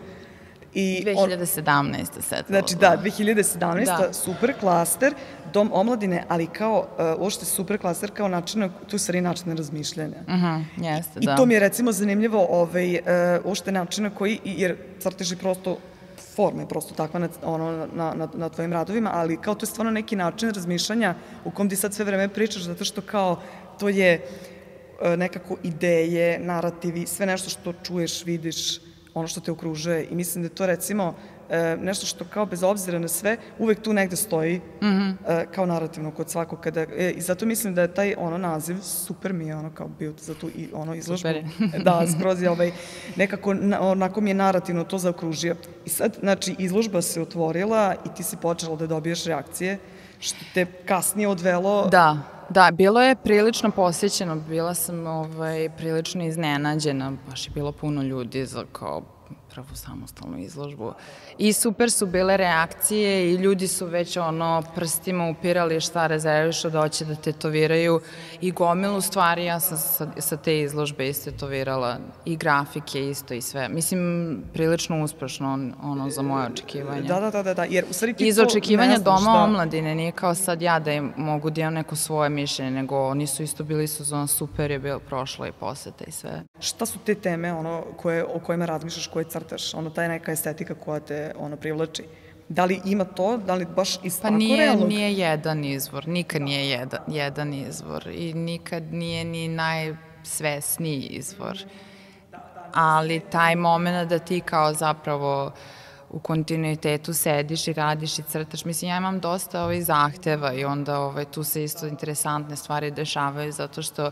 [0.73, 2.21] I 2017.
[2.21, 2.45] set.
[2.47, 3.85] Znači da, 2017.
[3.85, 4.13] Da.
[4.13, 5.13] super klaster,
[5.53, 10.17] dom omladine, ali kao uh, uopšte super klaster kao način, tu stvari način razmišljanja.
[10.27, 11.33] Uh mhm, -huh, jeste, I, da.
[11.33, 12.99] I to mi je recimo zanimljivo, ovaj, uh,
[13.45, 15.77] uopšte način na koji, jer crteži prosto
[16.35, 19.67] forma je prosto takva na, ono, na, na, na tvojim radovima, ali kao to je
[19.67, 23.41] stvarno neki način razmišljanja u kom ti sad sve vreme pričaš, zato što kao
[23.79, 24.21] to je
[25.01, 28.79] uh, nekako ideje, narativi, sve nešto što čuješ, vidiš,
[29.13, 31.15] ono što te okružuje i mislim da je to recimo
[31.49, 35.13] e, nešto što kao bez obzira na sve uvek tu negde stoji mm -hmm.
[35.27, 38.77] e, kao narativno kod svakog kada e, i zato mislim da je taj ono naziv
[38.81, 41.29] super mi je ono kao bio za tu i ono izložbu.
[41.83, 42.71] Da skroz je ovaj
[43.15, 45.55] nekako na, onako mi je narativno to zaokružio.
[45.85, 49.79] I sad znači izložba se otvorila i ti si počela da dobiješ reakcije
[50.19, 57.13] što te kasnije odvelo da Da, bilo je prilično posjećeno, bila sam ovaj, prilično iznenađena,
[57.29, 59.01] baš je bilo puno ljudi za kao
[59.55, 60.93] prvu samostalnu izložbu.
[61.37, 66.81] I super su bile reakcije i ljudi su već ono prstima upirali šta rezervišu da
[66.81, 68.01] hoće da tetoviraju
[68.41, 73.69] i gomilu stvari ja sam sa, sa te izložbe istetovirala i grafike isto i sve.
[73.69, 73.99] Mislim,
[74.53, 77.01] prilično uspešno ono za moje očekivanje.
[77.01, 77.63] Da, da, da, da, da.
[77.63, 79.31] jer u stvari ti Iz očekivanja doma šta...
[79.31, 83.27] omladine, nije kao sad ja da im mogu da imam neko svoje mišljenje, nego oni
[83.27, 86.43] su isto bili su zon super je bilo prošlo i poseta i sve.
[86.59, 90.75] Šta su te teme ono koje, o kojima razmišljaš, koje crtaš, ono taj neka estetika
[90.75, 92.03] koja te ono privlači.
[92.49, 94.89] Da li ima to, da li baš iz pa tako nije, realnog?
[94.89, 101.57] nije jedan izvor, nikad nije jedan, jedan izvor i nikad nije ni najsvesniji izvor.
[102.73, 105.53] Ali taj moment da ti kao zapravo uh,
[106.09, 108.65] u kontinuitetu sediš i radiš i crtaš.
[108.65, 113.51] Mislim, ja imam dosta ovih zahteva i onda ovaj, tu se isto interesantne stvari dešavaju
[113.51, 114.11] zato što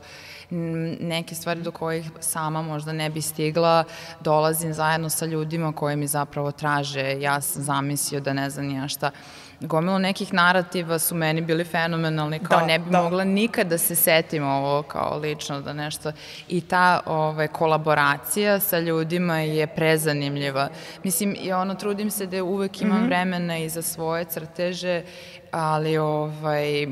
[0.99, 3.83] neke stvari do kojih sama možda ne bi stigla,
[4.19, 7.21] dolazim zajedno sa ljudima koji mi zapravo traže.
[7.21, 9.12] Ja sam zamislio da ne znam ja šta
[9.60, 13.02] gomilo nekih narativa su meni bili fenomenalni, kao da, ne bi da.
[13.02, 16.12] mogla nikad da se setim ovo kao lično da nešto
[16.48, 20.70] i ta ove, kolaboracija sa ljudima je prezanimljiva.
[21.04, 23.08] Mislim, i ono, trudim se da uvek imam mm -hmm.
[23.08, 25.04] vremena i za svoje crteže,
[25.52, 26.88] ali ovaj,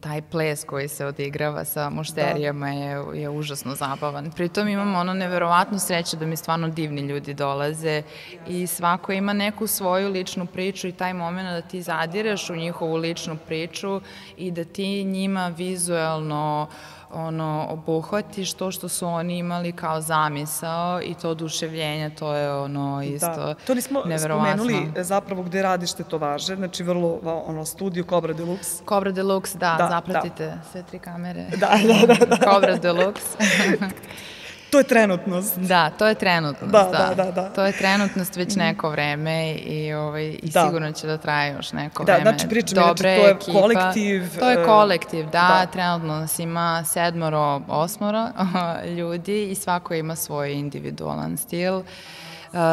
[0.00, 2.72] taj ples koji se odigrava sa mušterijama da.
[2.72, 4.30] je, je užasno zabavan.
[4.30, 8.02] Pritom imam ono neverovatnu sreću da mi stvarno divni ljudi dolaze
[8.48, 12.96] i svako ima neku svoju ličnu priču i taj moment da ti zadireš u njihovu
[12.96, 14.00] ličnu priču
[14.36, 21.02] i da ti njima vizuelno uh, ono, obuhvatiš to što su oni imali kao zamisao
[21.02, 23.54] i to oduševljenje, to je ono isto da.
[23.54, 28.88] To nismo spomenuli zapravo gde radiš važe, znači vrlo ono, studio Cobra Deluxe.
[28.88, 30.58] Cobra Deluxe, da, da zapratite da.
[30.72, 31.46] sve tri kamere.
[31.56, 31.70] Da,
[32.06, 32.26] da, da.
[32.26, 32.36] da.
[32.36, 33.36] Cobra Deluxe.
[34.70, 35.58] To je trenutnost.
[35.58, 37.14] Da, to je trenutnost, da, da.
[37.14, 37.48] da, da, da.
[37.48, 38.60] To je trenutnost već mhm.
[38.60, 40.66] neko vreme i, ovaj, i da.
[40.66, 42.24] sigurno će da traje još neko da, vreme.
[42.24, 43.60] Da, znači pričam, Dobre to je ekipa.
[43.60, 44.38] kolektiv.
[44.38, 45.66] To je e, kolektiv, da, da.
[45.72, 48.28] trenutno nas ima sedmoro, osmoro
[48.96, 51.74] ljudi i svako ima svoj individualan stil.
[51.76, 51.84] Uh,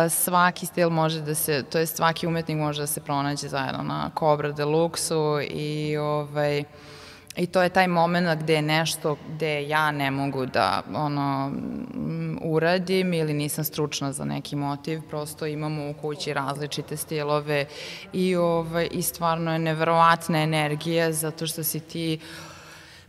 [0.10, 4.12] svaki stil može da se, to je svaki umetnik može da se pronađe zajedno na
[4.19, 6.63] Cobra Deluxe-u i ovaj,
[7.38, 11.52] I to je taj moment gde je nešto gde ja ne mogu da ono,
[12.42, 17.65] uradim ili nisam stručna za neki motiv, prosto imamo u kući različite stilove
[18.13, 22.19] i, ovaj, i stvarno je neverovatna energija zato što si ti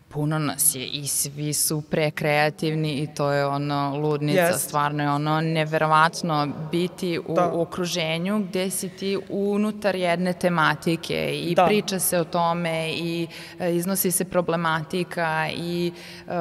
[0.08, 4.58] puno nas je i svi su prekreativni i to je ono ludnica, yes.
[4.58, 7.50] stvarno je ono neverovatno biti u, da.
[7.54, 11.66] u okruženju gde si ti unutar jedne tematike i da.
[11.66, 13.26] priča se o tome i
[13.58, 15.92] e, iznosi se problematika i
[16.26, 16.32] uh,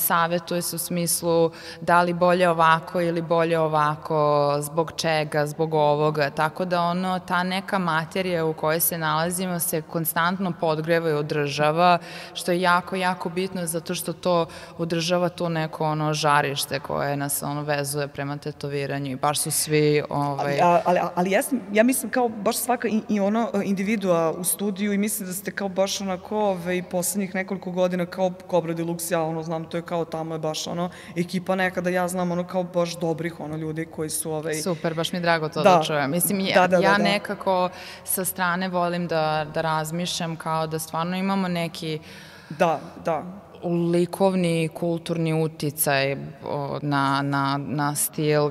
[0.00, 1.50] savetuje se u smislu
[1.80, 7.42] da li bolje ovako ili bolje ovako, zbog čega, zbog ovoga, tako da ono, ta
[7.42, 11.98] neka materija u kojoj se nalazimo se konstantno podgreva i održava,
[12.34, 14.46] što je jako, jako jako bitno zato što to
[14.78, 20.02] održava to neko ono žarište koje nas ono vezuje prema tetoviranju i baš su svi
[20.08, 24.34] ovaj ali ali ali ja sam, ja mislim kao baš svaka i, i ono individua
[24.38, 28.74] u studiju i mislim da ste kao baš onako ovaj poslednjih nekoliko godina kao Cobra
[28.74, 32.30] Deluxe ja ono znam to je kao tamo je baš ono ekipa nekada ja znam
[32.30, 35.62] ono kao baš dobrih ono ljudi koji su ovaj Super baš mi je drago to
[35.62, 37.02] da, da čujem mislim ja, da, da, ja da, da.
[37.02, 37.68] nekako
[38.04, 41.98] sa strane volim da da razmišljam kao da stvarno imamo neki
[42.58, 43.22] Da, da.
[43.92, 46.16] Likovni kulturni uticaj
[46.82, 48.50] na, na, na stil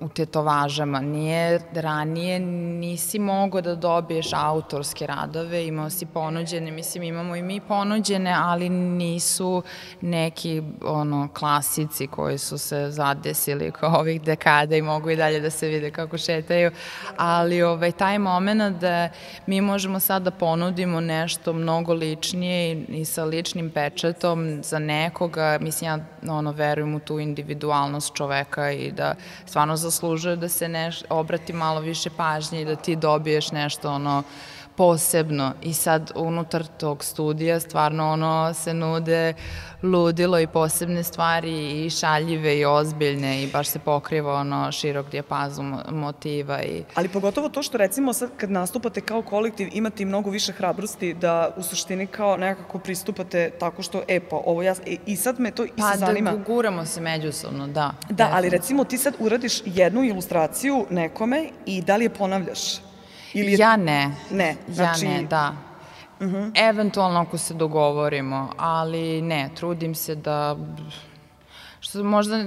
[0.00, 1.00] u tetovažama.
[1.00, 7.60] Nije, ranije nisi mogao da dobiješ autorske radove, imao si ponuđene, mislim imamo i mi
[7.60, 9.62] ponuđene, ali nisu
[10.00, 15.50] neki ono klasici koji su se zadesili kao ovih dekada i mogu i dalje da
[15.50, 16.70] se vide kako šetaju,
[17.16, 19.08] ali ovaj, taj moment da
[19.46, 25.58] mi možemo sad da ponudimo nešto mnogo ličnije i, i sa ličnim pečetom za nekoga,
[25.60, 25.98] mislim ja
[26.28, 29.14] ono, verujem u tu individualnost čoveka i da
[29.46, 33.90] stvarno za zaslužuje da se neš, obrati malo više pažnje i da ti dobiješ nešto
[33.90, 34.22] ono
[34.76, 39.34] posebno i sad unutar tog studija stvarno ono se nude
[39.82, 45.78] ludilo i posebne stvari i šaljive i ozbiljne i baš se pokriva ono širok dijapazum
[45.90, 50.52] motiva i Ali pogotovo to što recimo sad kad nastupate kao kolektiv imate mnogo više
[50.52, 55.16] hrabrosti da u suštini kao nekako pristupate tako što e pa ovo ja i, i
[55.16, 56.30] sad me to i pa, se zanima.
[56.30, 57.92] Pa da guramo se međusobno, da.
[58.10, 62.89] Da, ali recimo ti sad uradiš jednu ilustraciju nekome i da li je ponavljaš?
[63.34, 63.58] Ili je...
[63.58, 64.10] Ja ne.
[64.30, 65.04] Ne, znači...
[65.04, 65.52] Ja ne, da.
[66.20, 66.36] Uh mhm.
[66.36, 66.68] -huh.
[66.68, 70.56] Eventualno ako se dogovorimo, ali ne, trudim se da
[71.80, 72.44] što možda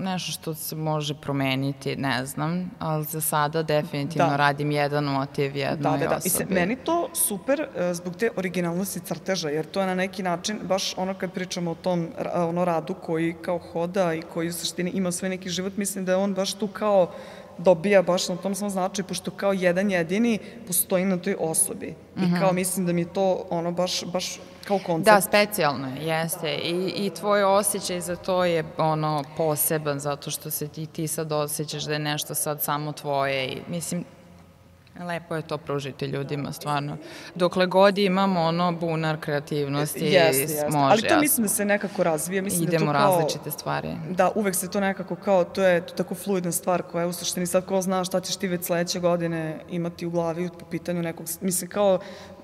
[0.00, 4.36] nešto što se može promeniti, ne znam, ali za sada definitivno da.
[4.36, 6.16] radim jedan motiv jednoj da, da, da.
[6.16, 6.26] osobi.
[6.26, 10.22] I se, meni to super uh, zbog te originalnosti crteža, jer to je na neki
[10.22, 14.52] način, baš ono kad pričamo o tom ono radu koji kao hoda i koji u
[14.52, 17.10] suštini ima sve neki život, mislim da je on baš tu kao
[17.58, 21.86] dobija baš na tom svom značaju, pošto kao jedan jedini postoji na toj osobi.
[21.86, 22.24] Mm -hmm.
[22.24, 22.40] I mhm.
[22.40, 25.14] kao mislim da mi to ono baš, baš kao koncept.
[25.14, 26.54] Da, specijalno je, jeste.
[26.54, 31.32] I, I tvoj osjećaj za to je ono poseban, zato što se ti, ti sad
[31.32, 33.46] osjećaš da je nešto sad samo tvoje.
[33.46, 34.04] I, mislim,
[35.04, 36.96] Lepo je to pružiti ljudima, stvarno.
[37.34, 40.68] Dokle god imamo ono bunar kreativnosti, jeste, jeste.
[40.70, 40.92] može.
[40.92, 42.42] Ali to mislim da se nekako razvije.
[42.42, 43.96] Mislim Idemo da to kao, različite stvari.
[44.10, 47.12] Da, uvek se to nekako kao, to je to tako fluidna stvar koja je u
[47.12, 51.02] suštini sad ko zna šta ćeš ti već sledeće godine imati u glavi po pitanju
[51.02, 51.98] nekog, mislim kao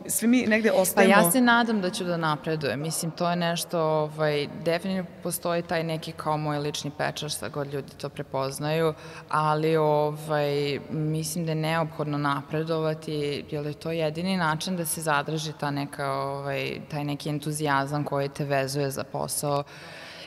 [0.07, 1.15] svi mi negde ostajemo...
[1.15, 2.81] Pa ja se nadam da ću da napredujem.
[2.81, 7.73] Mislim, to je nešto, ovaj, definitivno postoji taj neki kao moj lični pečar, šta god
[7.73, 8.95] ljudi to prepoznaju,
[9.29, 15.53] ali ovaj, mislim da je neophodno napredovati, jer je to jedini način da se zadrži
[15.61, 19.63] ta neka, ovaj, taj neki entuzijazam koji te vezuje za posao,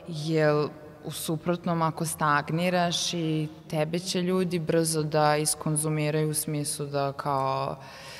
[0.07, 0.67] jer
[1.05, 7.77] u suprotnom ako stagniraš i tebe će ljudi brzo da iskonzumiraju u smislu da kao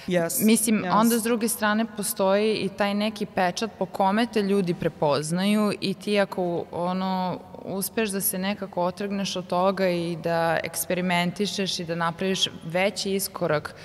[0.08, 1.00] Yes, Mislim, yes.
[1.00, 5.94] onda s druge strane postoji i taj neki pečat po kome te ljudi prepoznaju i
[5.94, 11.96] ti ako ono uspeš da se nekako otrgneš od toga i da eksperimentišeš i da
[11.96, 13.76] napraviš veći iskorak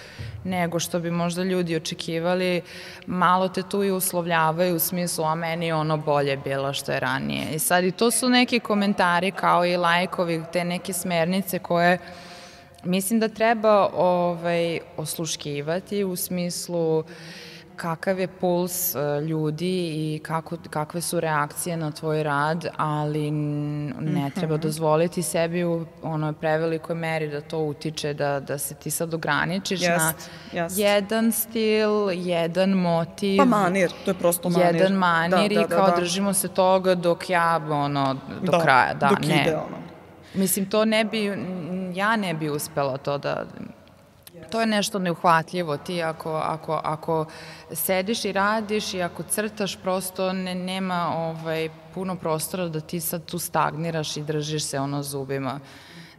[0.45, 2.63] nego što bi možda ljudi očekivali,
[3.07, 7.01] malo te tu i uslovljavaju u smislu, a meni je ono bolje bilo što je
[7.01, 7.55] ranije.
[7.55, 11.99] I sad i to su neki komentari kao i lajkovi, te neke smernice koje
[12.85, 17.05] Mislim da treba ovaj, osluškivati u smislu
[17.83, 24.27] kakav je puls e, ljudi i kako, kakve su reakcije na tvoj rad, ali ne
[24.27, 24.31] mhm.
[24.35, 29.15] treba dozvoliti sebi u onoj prevelikoj meri da to utiče, da, da se ti sad
[29.15, 30.79] ograničiš jest, na jest.
[30.79, 33.39] jedan stil, jedan motiv.
[33.39, 34.75] Pa manir, to je prosto manir.
[34.75, 35.97] Jedan manir da, da, i kao da, da.
[35.97, 39.43] držimo se toga dok ja, ono, do da, kraja, da, dok ne.
[39.43, 39.83] Ide, ono.
[40.35, 41.25] Mislim, to ne bi,
[41.95, 43.45] ja ne bi uspela to da,
[44.51, 45.77] to je nešto neuhvatljivo.
[45.77, 47.27] Ti ako, ako, ako
[47.73, 53.25] sediš i radiš i ako crtaš, prosto ne, nema ovaj, puno prostora da ti sad
[53.25, 55.61] tu stagniraš i držiš se ono zubima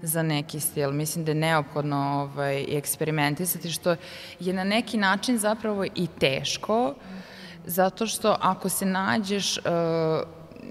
[0.01, 0.91] za neki stil.
[0.91, 3.95] Mislim da je neophodno ovaj, eksperimentisati, što
[4.39, 6.93] je na neki način zapravo i teško,
[7.65, 9.63] Zato što ako se nađeš uh,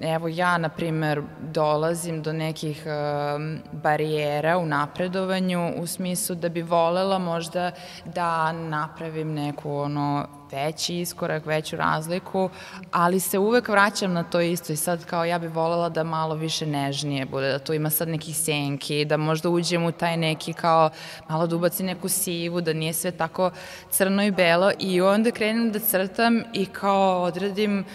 [0.01, 6.61] evo ja, na primer, dolazim do nekih um, barijera u napredovanju u smislu da bi
[6.61, 7.71] volela možda
[8.05, 12.49] da napravim neku ono veći iskorak, veću razliku,
[12.91, 16.35] ali se uvek vraćam na to isto i sad kao ja bih volela da malo
[16.35, 20.53] više nežnije bude, da tu ima sad nekih senki, da možda uđem u taj neki
[20.53, 20.89] kao
[21.29, 23.51] malo da ubaci neku sivu, da nije sve tako
[23.89, 27.85] crno i belo i onda krenem da crtam i kao odredim uh,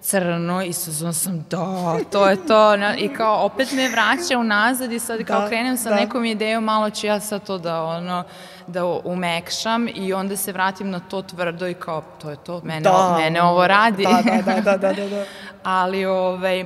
[0.00, 2.74] crno i suzon sam, da, to je to.
[2.98, 5.96] I kao opet me vraća unazad i sad kao da, krenem sa da.
[5.96, 8.24] nekom idejom, malo ću ja sad to da ono,
[8.66, 12.80] da umekšam i onda se vratim na to tvrdo i kao, to je to, mene,
[12.80, 13.16] da.
[13.18, 14.04] mene ovo radi.
[14.04, 15.08] Da, da, da, da, da, da.
[15.08, 15.24] da.
[15.62, 16.64] Ali, ovaj,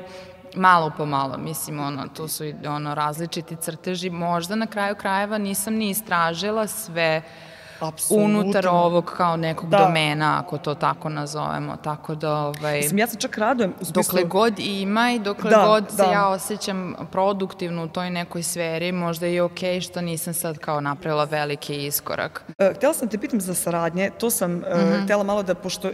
[0.56, 5.74] malo po malo, mislim, ono, tu su ono, različiti crteži, možda na kraju krajeva nisam
[5.74, 7.51] ni istražila sve uh,
[7.82, 8.40] Absolutno.
[8.40, 9.76] unutar ovog kao nekog da.
[9.76, 11.76] domena, ako to tako nazovemo.
[11.76, 13.72] Tako da, ovaj, Mislim, ja se čak radujem.
[13.80, 14.02] U smislu...
[14.02, 16.04] Dokle god ima i dokle da, god da.
[16.04, 20.58] se ja osjećam produktivno u toj nekoj sferi, možda je okej okay što nisam sad
[20.58, 22.44] kao napravila veliki iskorak.
[22.58, 25.04] E, htela sam te pitam za saradnje, to sam mm -hmm.
[25.04, 25.92] htela malo da, pošto e,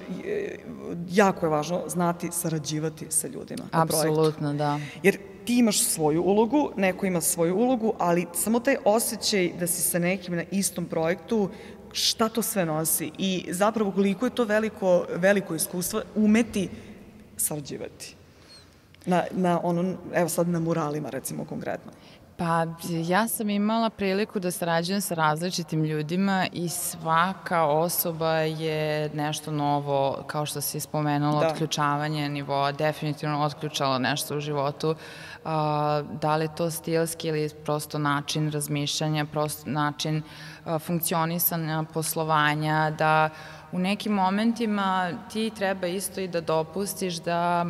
[1.10, 4.78] jako je važno znati sarađivati sa ljudima Apsolutno, da.
[5.02, 5.18] Jer
[5.48, 9.98] ti imaš svoju ulogu, neko ima svoju ulogu, ali samo taj osjećaj da si sa
[9.98, 11.48] nekim na istom projektu
[11.92, 16.68] šta to sve nosi i zapravo koliko je to veliko, veliko iskustvo umeti
[17.36, 18.14] sarađivati.
[19.06, 21.92] Na, na ono, evo sad na muralima recimo konkretno.
[22.38, 22.66] Pa
[23.06, 30.24] ja sam imala priliku da sarađujem sa različitim ljudima i svaka osoba je nešto novo,
[30.26, 31.46] kao što si spomenula, da.
[31.46, 34.90] otključavanje nivoa, definitivno otključalo nešto u životu.
[34.90, 35.50] Uh,
[36.20, 40.22] da li je to stilski ili prosto način razmišljanja, prosto način
[40.64, 43.30] uh, funkcionisanja, poslovanja, da
[43.72, 47.66] u nekim momentima ti treba isto i da dopustiš da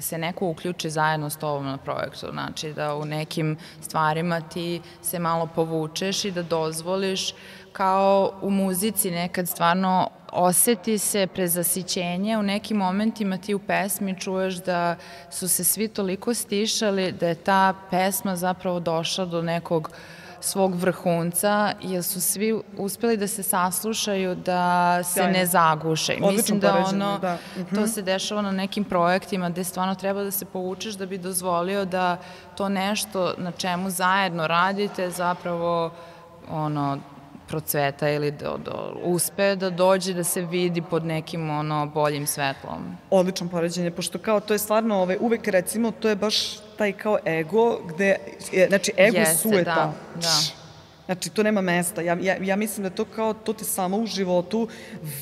[0.00, 5.18] se neko uključi zajedno s tobom na projektu, znači da u nekim stvarima ti se
[5.18, 7.34] malo povučeš i da dozvoliš
[7.72, 14.54] kao u muzici nekad stvarno oseti se prezasićenje, u nekim momentima ti u pesmi čuješ
[14.54, 14.96] da
[15.30, 20.74] su se svi toliko stišali da je ta pesma zapravo došla do nekog uh, svog
[20.74, 25.32] vrhunca, jer su svi uspeli da se saslušaju, da se Sjajno.
[25.32, 26.12] ne zaguše.
[26.12, 27.34] Odlično Mislim da ono, da.
[27.34, 27.74] Uh -huh.
[27.74, 27.90] to mhm.
[27.90, 32.16] se dešava na nekim projektima gde stvarno treba da se povučeš da bi dozvolio da
[32.56, 35.90] to nešto na čemu zajedno radite zapravo
[36.50, 36.98] ono,
[37.52, 42.96] procveta ili do, do, uspe da dođe da se vidi pod nekim ono boljim svetlom.
[43.10, 46.36] Odlično poređenje, pošto kao to je stvarno ovaj, uvek recimo to je baš
[46.78, 48.16] taj kao ego gde,
[48.68, 49.74] znači ego Jeste, sueta.
[49.74, 50.61] Da, da
[51.12, 52.00] Znači, to nema mesta.
[52.00, 54.68] Ja, ja, ja mislim da to kao, to te samo u životu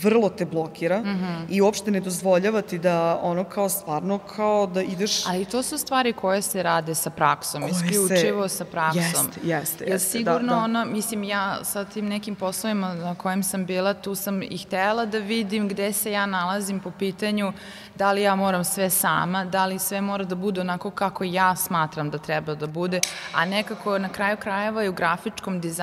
[0.03, 1.45] vrlo te blokira mm -hmm.
[1.49, 5.27] i uopšte ne dozvoljava ti da ono kao stvarno kao da ideš...
[5.27, 8.57] Ali to su stvari koje se rade sa praksom, koje isključivo se...
[8.57, 9.03] sa praksom.
[9.03, 9.85] Jeste, jeste.
[9.85, 10.65] Jer sigurno da, da.
[10.65, 15.07] ono, mislim, ja sa tim nekim poslovima na kojim sam bila, tu sam i htela
[15.07, 17.53] da vidim gde se ja nalazim po pitanju
[17.95, 21.57] da li ja moram sve sama, da li sve mora da bude onako kako ja
[21.57, 23.01] smatram da treba da bude,
[23.35, 25.80] a nekako na kraju krajeva i u grafičkom dizajnu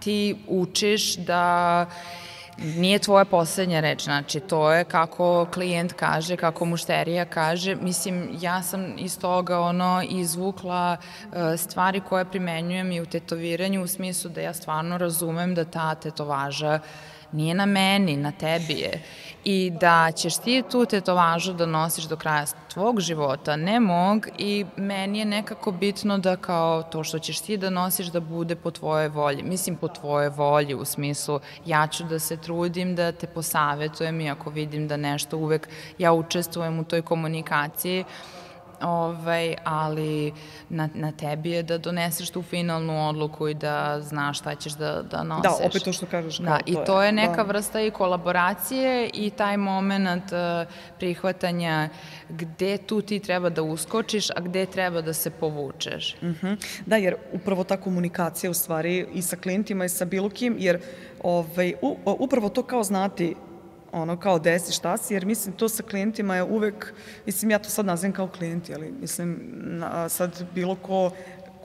[0.00, 1.86] ti učiš da
[2.58, 8.62] nije tvoja poslednja reč, znači to je kako klijent kaže, kako mušterija kaže, mislim ja
[8.62, 14.40] sam iz toga ono izvukla uh, stvari koje primenjujem i u tetoviranju u smislu da
[14.40, 16.80] ja stvarno razumem da ta tetovaža
[17.32, 19.02] nije na meni, na tebi je
[19.50, 24.66] i da ćeš ti tu tetovažu da nosiš do kraja tvog života, ne mog i
[24.76, 28.70] meni je nekako bitno da kao to što ćeš ti da nosiš da bude po
[28.70, 29.42] tvojoj volji.
[29.42, 34.30] Mislim po tvojoj volji u smislu ja ću da se trudim da te posavetujem i
[34.30, 35.68] ako vidim da nešto uvek
[35.98, 38.04] ja učestvujem u toj komunikaciji,
[38.82, 40.32] ovaj, ali
[40.68, 45.02] na, na tebi je da doneseš tu finalnu odluku i da znaš šta ćeš da,
[45.02, 45.42] da nosiš.
[45.42, 46.38] Da, opet to što kažeš.
[46.38, 47.42] Da, i to je neka da.
[47.42, 51.88] vrsta i kolaboracije i taj moment uh, prihvatanja
[52.28, 56.14] gde tu ti treba da uskočiš, a gde treba da se povučeš.
[56.14, 56.46] Uh mhm.
[56.46, 56.56] -huh.
[56.86, 60.80] Da, jer upravo ta komunikacija u stvari i sa klijentima i sa bilo kim, jer
[61.22, 63.34] ovaj, u, upravo to kao znati
[63.92, 66.94] ono kao desi šta si, jer mislim to sa klijentima je uvek,
[67.26, 71.10] mislim ja to sad nazivam kao klijenti, ali mislim na, sad bilo ko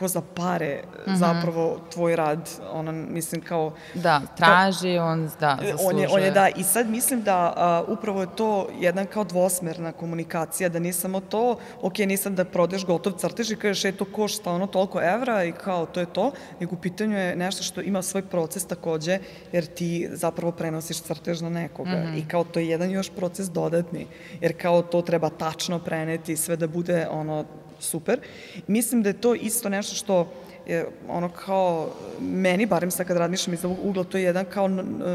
[0.04, 1.16] koliko za pare mm -hmm.
[1.16, 3.74] zapravo tvoj rad, ona, mislim, kao...
[3.94, 5.88] Da, traži, on, da, zaslužuje.
[5.88, 9.24] On je, on je, da, i sad mislim da a, upravo je to jedan kao
[9.24, 13.92] dvosmerna komunikacija, da nije samo to, ok, nisam da prodeš gotov crtež i kažeš, e,
[13.92, 17.64] to košta ono toliko evra i kao, to je to, nego u pitanju je nešto
[17.64, 19.20] što ima svoj proces takođe,
[19.52, 22.20] jer ti zapravo prenosiš crtež na nekoga mm -hmm.
[22.20, 24.08] i kao to je jedan još proces dodatni,
[24.42, 27.46] jer kao to treba tačno preneti, sve da bude ono
[27.84, 28.20] super.
[28.68, 30.34] Mislim da je to isto nešto što
[30.68, 34.68] je ono kao, meni barem sad kad razmišljam iz ovog ugla, to je jedan kao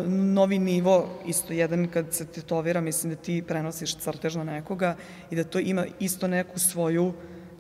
[0.09, 4.97] novi nivo, isto jedan kad se tetovira, mislim da ti prenosiš crtež na nekoga
[5.31, 7.13] i da to ima isto neku svoju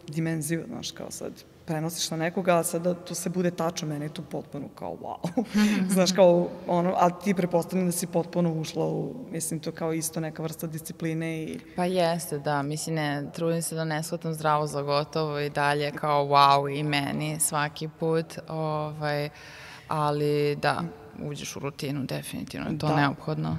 [0.09, 1.32] dimenziju, znaš, kao sad
[1.68, 5.44] prenosiš na nekoga, a sada to se bude tačno, meni je to potpuno kao wow.
[5.94, 10.20] Znaš, kao ono, a ti prepostavljam da si potpuno ušla u, mislim, to kao isto
[10.20, 11.58] neka vrsta discipline i...
[11.76, 15.90] Pa jeste, da, mislim, ne, trudim se da ne shvatam zdravo za gotovo i dalje
[15.90, 19.28] kao wow i meni svaki put, ovaj,
[19.88, 20.82] ali da,
[21.22, 22.96] uđeš u rutinu, definitivno je to da.
[22.96, 23.56] neophodno.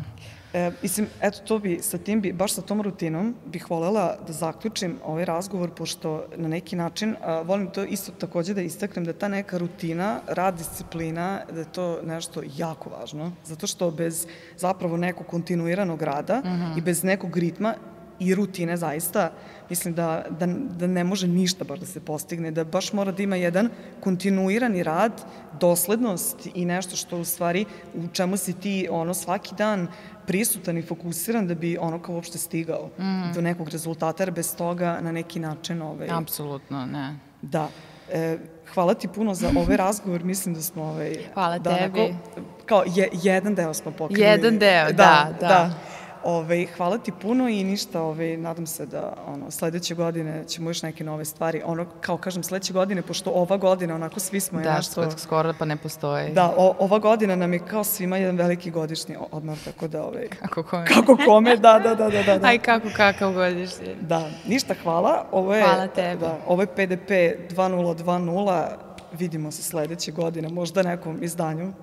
[0.54, 4.34] E, mislim, eto, to bi, sa tim bi, baš sa tom rutinom, bih volela da
[4.34, 9.14] zaključim ovaj razgovor, pošto na neki način, a, volim to isto takođe da istaknem, da
[9.14, 14.26] ta neka rutina, rad, disciplina, da je to nešto jako važno, zato što bez
[14.58, 16.64] zapravo nekog kontinuiranog rada uh mhm.
[16.64, 16.78] -huh.
[16.78, 17.76] i bez nekog ritma
[18.20, 19.32] i rutine zaista,
[19.70, 20.46] mislim da, da,
[20.78, 24.84] da ne može ništa baš da se postigne, da baš mora da ima jedan kontinuirani
[24.84, 25.12] rad,
[25.60, 27.66] doslednost i nešto što u stvari
[27.96, 29.88] u čemu si ti ono svaki dan
[30.28, 33.34] prisutan i fokusiran da bi ono kao uopšte stigao mm.
[33.34, 35.82] do nekog rezultata, jer bez toga na neki način...
[35.82, 37.16] Ovaj, Apsolutno, ne.
[37.42, 37.70] Da.
[38.12, 38.38] E,
[38.74, 40.84] hvala ti puno za ovaj razgovor, mislim da smo...
[40.84, 42.00] Ovaj, hvala da, tebi.
[42.00, 42.20] Onako,
[42.66, 44.30] kao je, jedan deo smo pokrenuli.
[44.30, 45.36] Jedan deo, da, da.
[45.40, 45.48] da.
[45.48, 45.89] da.
[46.24, 50.82] Ove, hvala ti puno i ništa, ove, nadam se da ono, sledeće godine ćemo još
[50.82, 51.62] neke nove stvari.
[51.66, 55.02] Ono, kao kažem, sledeće godine, pošto ova godina, onako svi smo da, je nešto...
[55.02, 56.34] Da, skoro pa ne postoji.
[56.34, 60.04] Da, o, ova godina nam je kao svima jedan veliki godišnji odmor, tako da...
[60.04, 60.86] Ove, kako kome?
[60.86, 62.38] Kako kome, da, da, da, da.
[62.38, 62.48] da.
[62.48, 63.96] Aj, kako kakav godišnji.
[64.02, 65.26] Da, ništa, hvala.
[65.32, 66.20] Ovo je, hvala tebi.
[66.20, 67.10] Da, ovo je PDP
[67.56, 68.68] 2020,
[69.12, 71.74] vidimo se sledeće godine, možda nekom izdanju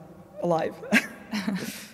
[0.42, 0.76] live.